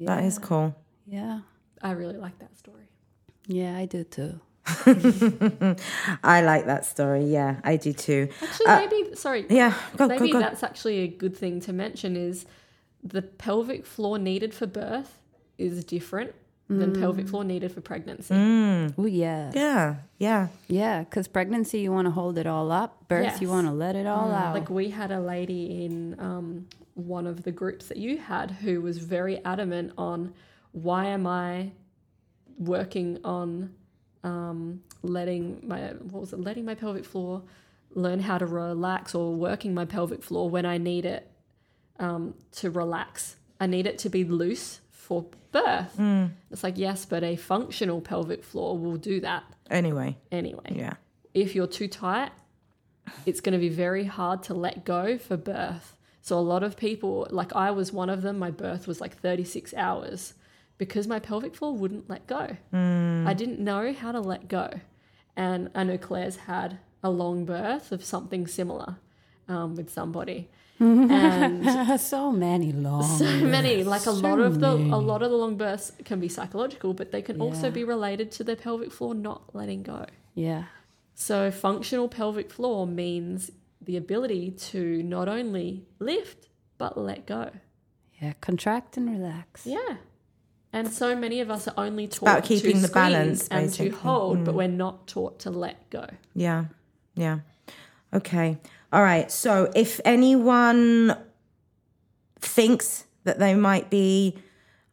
[0.00, 0.74] That is cool.
[1.06, 1.40] Yeah.
[1.82, 2.88] I really like that story.
[3.46, 4.40] Yeah, I do too.
[6.24, 7.24] I like that story.
[7.24, 8.28] Yeah, I do too.
[8.42, 9.74] Actually, Uh, maybe, sorry, Yeah.
[9.96, 10.38] Go, maybe go, go.
[10.40, 12.46] that's actually a good thing to mention is
[13.04, 15.20] the pelvic floor needed for birth
[15.58, 16.34] is different
[16.68, 18.34] than pelvic floor needed for pregnancy.
[18.34, 20.48] Oh yeah, Yeah, yeah.
[20.68, 21.00] yeah.
[21.04, 23.06] Because pregnancy, you want to hold it all up.
[23.08, 24.54] Birth, you want to let it all out.
[24.54, 28.80] Like we had a lady in um, one of the groups that you had who
[28.80, 30.34] was very adamant on
[30.72, 31.70] why am I
[32.58, 33.74] working on
[34.24, 37.42] um, letting my what was it letting my pelvic floor
[37.94, 41.30] learn how to relax or working my pelvic floor when I need it
[41.98, 43.36] um, to relax.
[43.60, 45.94] I need it to be loose for birth.
[46.50, 50.94] It's like yes, but a functional pelvic floor will do that Anyway, anyway yeah.
[51.34, 52.32] if you're too tight,
[53.24, 55.96] it's going to be very hard to let go for birth.
[56.22, 59.16] So a lot of people, like I was one of them, my birth was like
[59.20, 60.34] 36 hours
[60.78, 62.56] because my pelvic floor wouldn't let go.
[62.72, 64.68] I didn't know how to let go.
[65.36, 68.96] And I know Claire's had a long birth of something similar
[69.48, 70.50] um, with somebody.
[70.78, 73.02] And so many long.
[73.02, 74.90] so many like a lot of the many.
[74.90, 78.30] a lot of the long births can be psychological but they can also be related
[78.30, 80.64] to the pelvic floor not letting go Yeah.
[81.14, 83.50] so, functional pelvic floor means
[83.86, 87.50] the ability to not only lift, but let go.
[88.20, 88.34] Yeah.
[88.40, 89.66] Contract and relax.
[89.66, 89.96] Yeah.
[90.72, 93.66] And so many of us are only taught about keeping to the squeeze balance, and
[93.66, 93.90] basically.
[93.90, 94.58] to hold, but mm.
[94.58, 96.06] we're not taught to let go.
[96.34, 96.66] Yeah.
[97.14, 97.38] Yeah.
[98.12, 98.58] Okay.
[98.96, 99.30] All right.
[99.30, 101.18] So if anyone
[102.40, 104.38] thinks that they might be,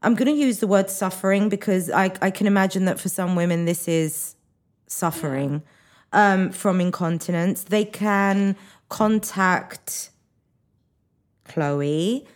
[0.01, 3.37] I'm going to use the word suffering because I, I can imagine that for some
[3.37, 4.35] women this is
[4.87, 5.63] suffering
[6.11, 7.63] um, from incontinence.
[7.63, 8.57] They can
[8.89, 10.09] contact
[11.45, 12.27] Chloe,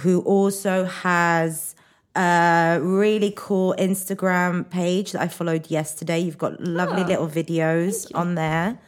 [0.00, 1.76] who also has
[2.16, 6.18] a really cool Instagram page that I followed yesterday.
[6.18, 8.80] You've got lovely little videos on there.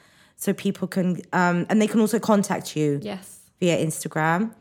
[0.42, 3.40] So people can, um, and they can also contact you Yes.
[3.60, 4.52] via Instagram.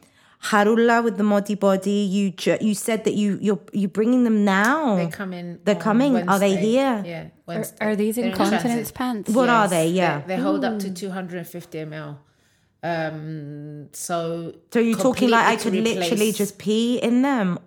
[0.50, 4.96] Harula with the Modibodi, you ju- you said that you you're you bringing them now.
[4.98, 5.48] They come in.
[5.66, 6.12] They're on coming?
[6.30, 6.96] Are they here?
[7.06, 7.78] Yeah, Are, Wednesday.
[7.86, 8.94] are these They're in incontinence transit.
[8.96, 9.30] pants?
[9.32, 9.88] What are they?
[9.90, 10.20] Yeah.
[10.22, 12.18] They, they hold up to 250 ml.
[12.84, 17.60] Um, so so you're talking like I could literally just pee in them.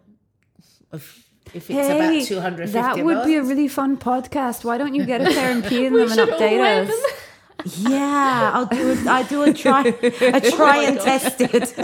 [0.93, 3.27] if, if it's about 250 that would ml.
[3.27, 4.65] be a really fun podcast.
[4.65, 6.95] Why don't you get us there and pee in them and update us?
[7.65, 11.75] Yeah, I'll do a, I do a try a try and test it.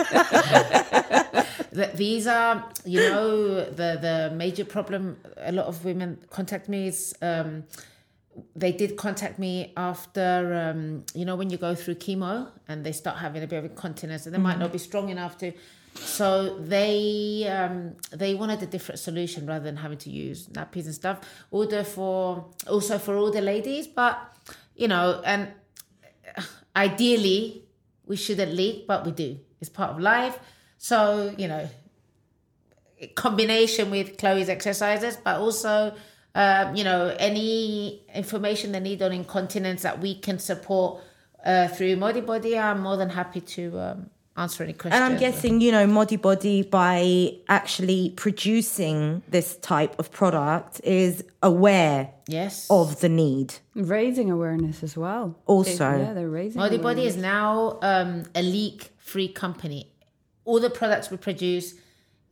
[1.97, 7.15] these are you know the the major problem a lot of women contact me is
[7.23, 7.65] um
[8.57, 12.93] they did contact me after um you know when you go through chemo and they
[12.93, 15.53] start having a bit of incontinence and they might not be strong enough to
[15.95, 20.95] so they um they wanted a different solution rather than having to use nappies and
[20.95, 21.21] stuff.
[21.51, 24.17] Order for also for all the ladies but
[24.77, 25.49] you know and
[26.77, 27.65] ideally
[28.07, 29.39] we shouldn't leak but we do.
[29.61, 30.39] It's part of life.
[30.79, 31.69] So you know
[33.15, 35.95] combination with chloe's exercises but also
[36.35, 41.01] um, you know any information they need on incontinence that we can support
[41.45, 44.95] uh, through Modibodi, I'm more than happy to um, answer any questions.
[44.95, 52.11] And I'm guessing, you know, Modibodi by actually producing this type of product is aware
[52.27, 53.55] yes, of the need.
[53.75, 55.39] Raising awareness as well.
[55.47, 55.99] Also.
[55.99, 56.61] yeah, they're raising.
[56.61, 59.93] Modibodi is now um, a leak-free company.
[60.45, 61.75] All the products we produce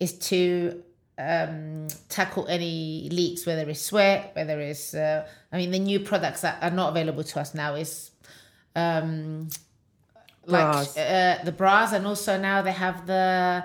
[0.00, 0.82] is to
[1.18, 4.94] um, tackle any leaks, whether it's sweat, whether it's.
[4.94, 8.10] Uh, I mean, the new products that are not available to us now is
[8.74, 9.48] um,
[10.48, 10.96] Bras.
[10.96, 13.64] like uh, the bras, and also now they have the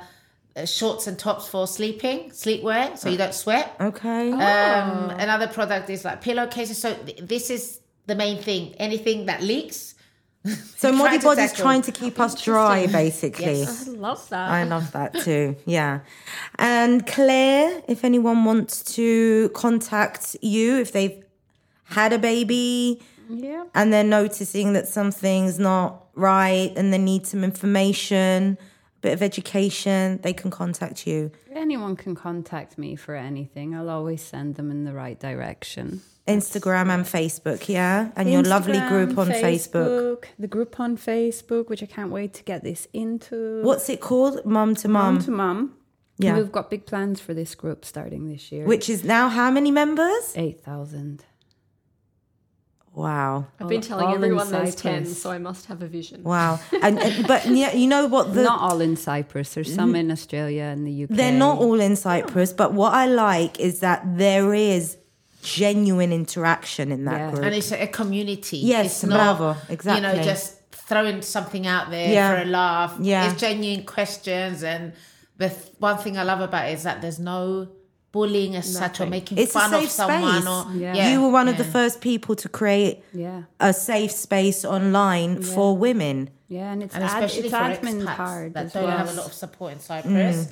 [0.56, 3.76] uh, shorts and tops for sleeping, sleepwear, so you don't sweat.
[3.80, 4.32] Okay.
[4.32, 6.78] Um, another product is like pillowcases.
[6.78, 8.76] So th- this is the main thing.
[8.78, 9.96] Anything that leaks.
[10.46, 11.64] so try Modi to Body's tackle.
[11.64, 13.46] trying to keep us dry, basically.
[13.60, 13.88] Yes.
[13.88, 14.50] I love that.
[14.50, 15.56] I love that too.
[15.66, 16.00] Yeah.
[16.58, 21.24] And Claire, if anyone wants to contact you, if they've
[21.86, 23.02] had a baby
[23.32, 23.66] Yeah.
[23.74, 28.58] and they're noticing that something's not right and they need some information,
[28.98, 31.32] a bit of education, they can contact you.
[31.54, 33.74] Anyone can contact me for anything.
[33.76, 36.02] I'll always send them in the right direction.
[36.28, 38.12] Instagram and Facebook, yeah?
[38.16, 40.26] And your lovely group on Facebook.
[40.38, 43.62] The group on Facebook, which I can't wait to get this into.
[43.64, 44.46] What's it called?
[44.46, 45.24] Mum to Mum Mum.
[45.24, 45.74] to mum.
[46.18, 46.36] Yeah.
[46.38, 48.66] We've got big plans for this group starting this year.
[48.66, 50.34] Which is now how many members?
[50.36, 51.26] 8,000.
[52.94, 53.48] Wow.
[53.60, 56.24] I've been telling all everyone there's 10, so I must have a vision.
[56.24, 56.60] Wow.
[56.82, 59.54] And, and but yeah, you know what the Not all in Cyprus.
[59.54, 59.96] There's some mm-hmm.
[59.96, 61.10] in Australia and the UK.
[61.12, 64.98] They're not all in Cyprus, but what I like is that there is
[65.42, 67.32] genuine interaction in that Yeah.
[67.32, 67.44] group.
[67.46, 68.58] and it's a community.
[68.58, 72.36] Yes, it's not, bravo, You know, just throwing something out there Yeah.
[72.36, 72.98] for a laugh.
[73.00, 73.32] Yeah.
[73.32, 74.94] it's genuine questions, and
[75.38, 77.70] the th- one thing I love about it is that there's no
[78.12, 80.48] bullying as such or making It's a fun of safe someone space.
[80.48, 81.12] or Yeah.
[81.12, 83.44] you were one of the first people to create Yeah.
[83.60, 86.30] a safe space online for women.
[86.50, 88.98] Yeah, and it's and ad, especially it's for admin expats hard that don't well.
[88.98, 90.50] have a lot of support in Cyprus.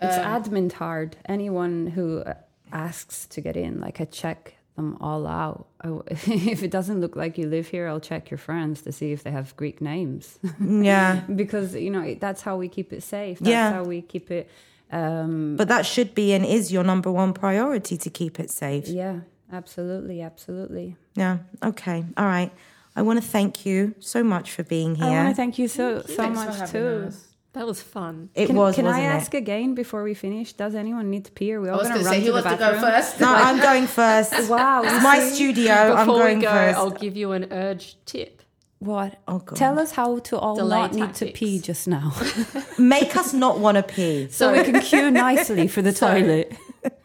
[0.00, 1.16] It's Um, admin hard.
[1.26, 2.34] Anyone who uh,
[2.72, 5.66] asks to get in, like I check them all out.
[5.82, 6.00] I-
[6.54, 9.24] if it doesn't look like you live here, I'll check your friends to see if
[9.24, 11.22] they have Greek names, Yeah.
[11.34, 13.38] because you know that's how we keep it safe.
[13.40, 13.72] That's Yeah.
[13.72, 14.48] how we keep it.
[14.90, 18.86] Um, But that should be and is your number one priority to keep it safe.
[18.88, 19.20] yeah,
[19.52, 20.96] absolutely, absolutely.
[21.14, 21.38] Yeah.
[21.62, 22.04] Okay.
[22.16, 22.52] All right.
[22.96, 25.06] I want to thank you so much for being here.
[25.06, 27.06] I want to thank you so so Thanks for much having too.
[27.08, 27.26] us.
[27.54, 28.30] That was fun.
[28.34, 29.16] It can was, can wasn't I it?
[29.16, 30.52] ask again before we finish?
[30.54, 31.52] Does anyone need to pee?
[31.54, 32.56] Are we I all was going going to to run say, to the wants to
[32.56, 32.92] go bathroom?
[32.92, 33.20] first?
[33.20, 34.50] No, I'm going first.
[34.50, 35.34] Wow, It's my see?
[35.34, 35.72] studio.
[35.74, 38.42] I'm Before we going go, 1st I'll give you an urge tip.
[38.84, 39.18] What?
[39.26, 39.56] Oh, God.
[39.56, 42.12] Tell us how to all Delay not need to pee just now,
[42.78, 44.28] Make us not want to pee.
[44.30, 46.52] so we can queue nicely for the So- toilet.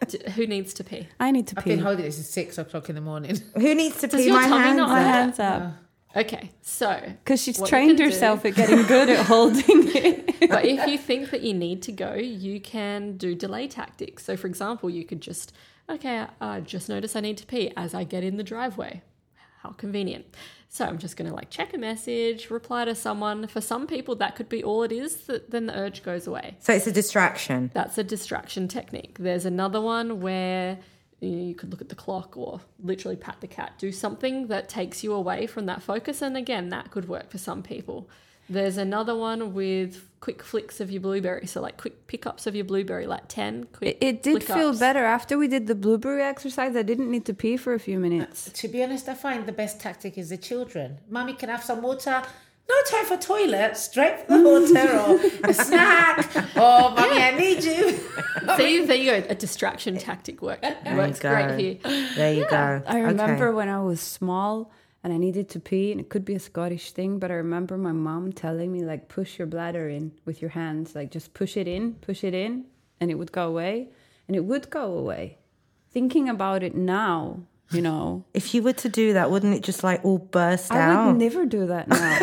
[0.07, 1.07] D- who needs to pee?
[1.21, 1.69] I need to I've pee.
[1.69, 3.37] been holding this since six o'clock in the morning.
[3.55, 4.27] Who needs to Does pee?
[4.27, 4.77] your My tummy hands.
[4.77, 5.05] not My up.
[5.05, 5.73] hands up
[6.17, 9.63] Okay, so because she's What you trained can do- herself at getting good at holding
[9.95, 10.49] it.
[10.49, 14.25] but if you think that you need to go, you can do delay tactics.
[14.25, 15.53] So, for example, you could just,
[15.87, 19.01] okay, I just notice I need to pee as I get in the driveway.
[19.61, 20.25] How convenient.
[20.69, 23.47] So, I'm just going to like check a message, reply to someone.
[23.47, 26.55] For some people, that could be all it is, that then the urge goes away.
[26.59, 27.71] So it's a distraction.
[27.73, 29.17] That's a distraction technique.
[29.19, 30.77] There's another one where
[31.19, 35.03] you, could look at the clock or literally pat the cat, do something that takes
[35.03, 36.21] you away from that focus.
[36.21, 38.09] And again, that could work for some people.
[38.49, 41.45] There's another one with quick flicks of your blueberry.
[41.47, 44.79] So, like quick pickups of your blueberry, like 10 quick It, it did feel flick-ups.
[44.79, 46.75] better after we did the blueberry exercise.
[46.75, 48.47] I didn't need to pee for a few minutes.
[48.47, 50.97] Uh, to be honest, I find the best tactic is the children.
[51.09, 52.23] Mummy can have some water.
[52.67, 53.75] No time for toilet.
[53.77, 54.43] Straight for the
[54.73, 56.29] water or a snack.
[56.55, 57.91] Oh, mummy, I need you.
[58.57, 59.27] See, there you go.
[59.29, 60.61] A distraction tactic work.
[60.85, 61.33] works go.
[61.33, 62.09] great here.
[62.15, 62.81] There you go.
[62.85, 63.55] I remember Okay.
[63.55, 64.71] when I was small
[65.03, 67.77] and I needed to pee, and it could be a Scottish thing, but I remember
[67.77, 71.55] my mom telling me, like, push your bladder in with your hands, like, just push
[71.55, 72.65] it in, push it in,
[72.99, 73.89] and it would go away.
[74.27, 75.39] And it would go away.
[75.89, 77.39] Thinking about it now,
[77.71, 80.79] you know, If you were to do that, wouldn't it just like all burst I
[80.79, 80.99] out?
[80.99, 82.17] I would never do that now.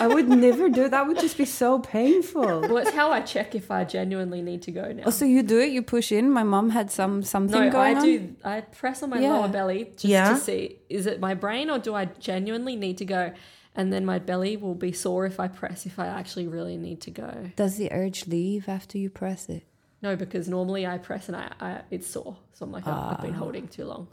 [0.00, 1.06] I would never do that.
[1.06, 2.42] would just be so painful.
[2.62, 5.04] Well, it's how I check if I genuinely need to go now.
[5.06, 5.70] Oh, so you do it?
[5.70, 6.30] You push in.
[6.30, 8.04] My mom had some something No, going I on.
[8.04, 8.34] do.
[8.44, 9.34] I press on my Yeah.
[9.34, 10.30] lower belly just Yeah.
[10.34, 13.32] to see is it my brain or do I genuinely need to go?
[13.76, 17.00] And then my belly will be sore if I press if I actually really need
[17.02, 17.50] to go.
[17.54, 19.62] Does the urge leave after you press it?
[20.02, 22.36] No, because normally I press and I, I it's sore.
[22.54, 23.22] So I'm like, oh, I've Ah.
[23.22, 24.08] been holding too long.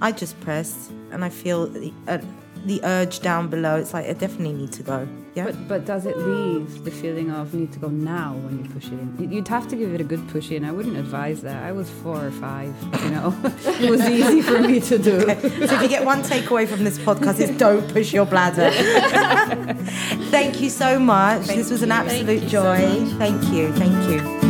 [0.00, 2.18] I just press and I feel the, uh,
[2.66, 3.76] the urge down below.
[3.76, 5.08] It's like I definitely need to go.
[5.34, 5.44] Yeah.
[5.46, 8.86] But but does it leave the feeling of need to go now when you push
[8.86, 9.16] it in?
[9.18, 10.64] You- You'd have to give it a good push in.
[10.64, 11.62] I wouldn't advise that.
[11.64, 12.72] I was four or five.
[13.04, 13.34] You know,
[13.80, 15.20] it was easy for me to do.
[15.22, 18.70] so if you get one takeaway from this podcast, it's don't push your bladder.
[20.30, 21.46] Thank you so much.
[21.46, 23.00] this was an Thank absolute you so joy.
[23.00, 23.12] much.
[23.18, 23.72] Thank you.
[23.74, 24.41] Thank you.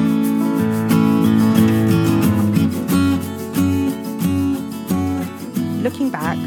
[5.82, 6.38] Looking back,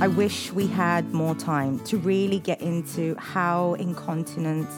[0.00, 4.72] I wish we had more time to really get into how incontinence,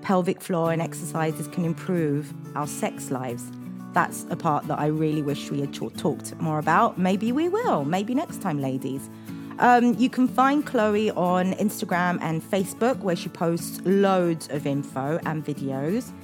[0.00, 3.44] pelvic floor, and exercises can improve our sex lives.
[3.92, 6.96] That's a part that I really wish we had ta- talked more about.
[6.96, 7.84] Maybe we will.
[7.84, 9.10] Maybe next time, ladies.
[9.58, 15.20] Um, you can find Chloe on Instagram and Facebook, where she posts loads of info
[15.26, 16.14] and videos.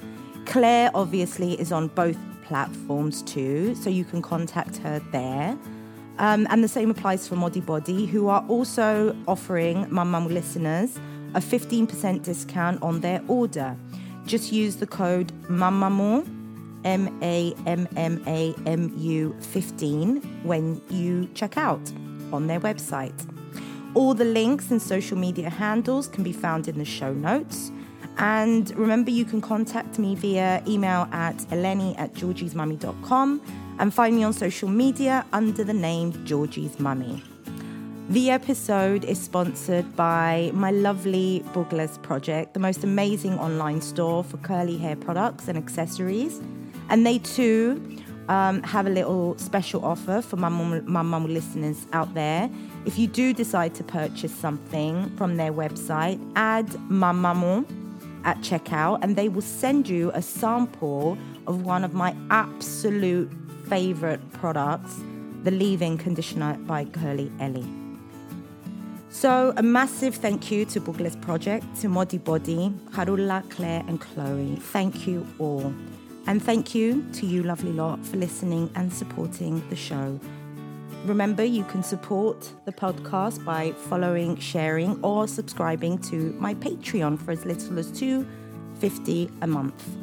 [0.47, 5.55] Claire obviously is on both platforms too, so you can contact her there.
[6.19, 10.99] Um, and the same applies for Modibodi, who are also offering Mum Mum listeners
[11.33, 13.75] a 15% discount on their order.
[14.25, 16.25] Just use the code MAMMAMU,
[16.85, 21.91] M A M M A M U 15, when you check out
[22.31, 23.13] on their website.
[23.95, 27.71] All the links and social media handles can be found in the show notes.
[28.17, 33.41] And remember, you can contact me via email at eleni at georgiesmummy.com
[33.79, 37.23] and find me on social media under the name Georgie's Mummy.
[38.09, 44.37] The episode is sponsored by my lovely Bugles project, the most amazing online store for
[44.37, 46.41] curly hair products and accessories.
[46.89, 51.87] And they too um, have a little special offer for my mum, my mum listeners
[51.93, 52.49] out there.
[52.85, 57.65] If you do decide to purchase something from their website, add mamamu
[58.25, 61.17] at checkout and they will send you a sample
[61.47, 63.31] of one of my absolute
[63.67, 65.01] favorite products,
[65.43, 67.67] the leave-in conditioner by Curly Ellie.
[69.09, 74.55] So, a massive thank you to Bookless Project, to Modibodi, Harula, Claire, and Chloe.
[74.55, 75.73] Thank you all.
[76.25, 80.19] And thank you to you, lovely lot, for listening and supporting the show.
[81.05, 87.31] Remember, you can support the podcast by following, sharing, or subscribing to my Patreon for
[87.31, 88.25] as little as two
[88.79, 90.02] fifty a month.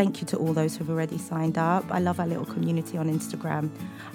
[0.00, 1.84] Thank you to all those who've already signed up.
[1.90, 3.68] I love our little community on Instagram.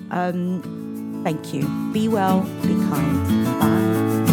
[0.09, 1.61] Um, thank you.
[1.93, 3.59] Be well, be kind.
[3.59, 4.24] Bye.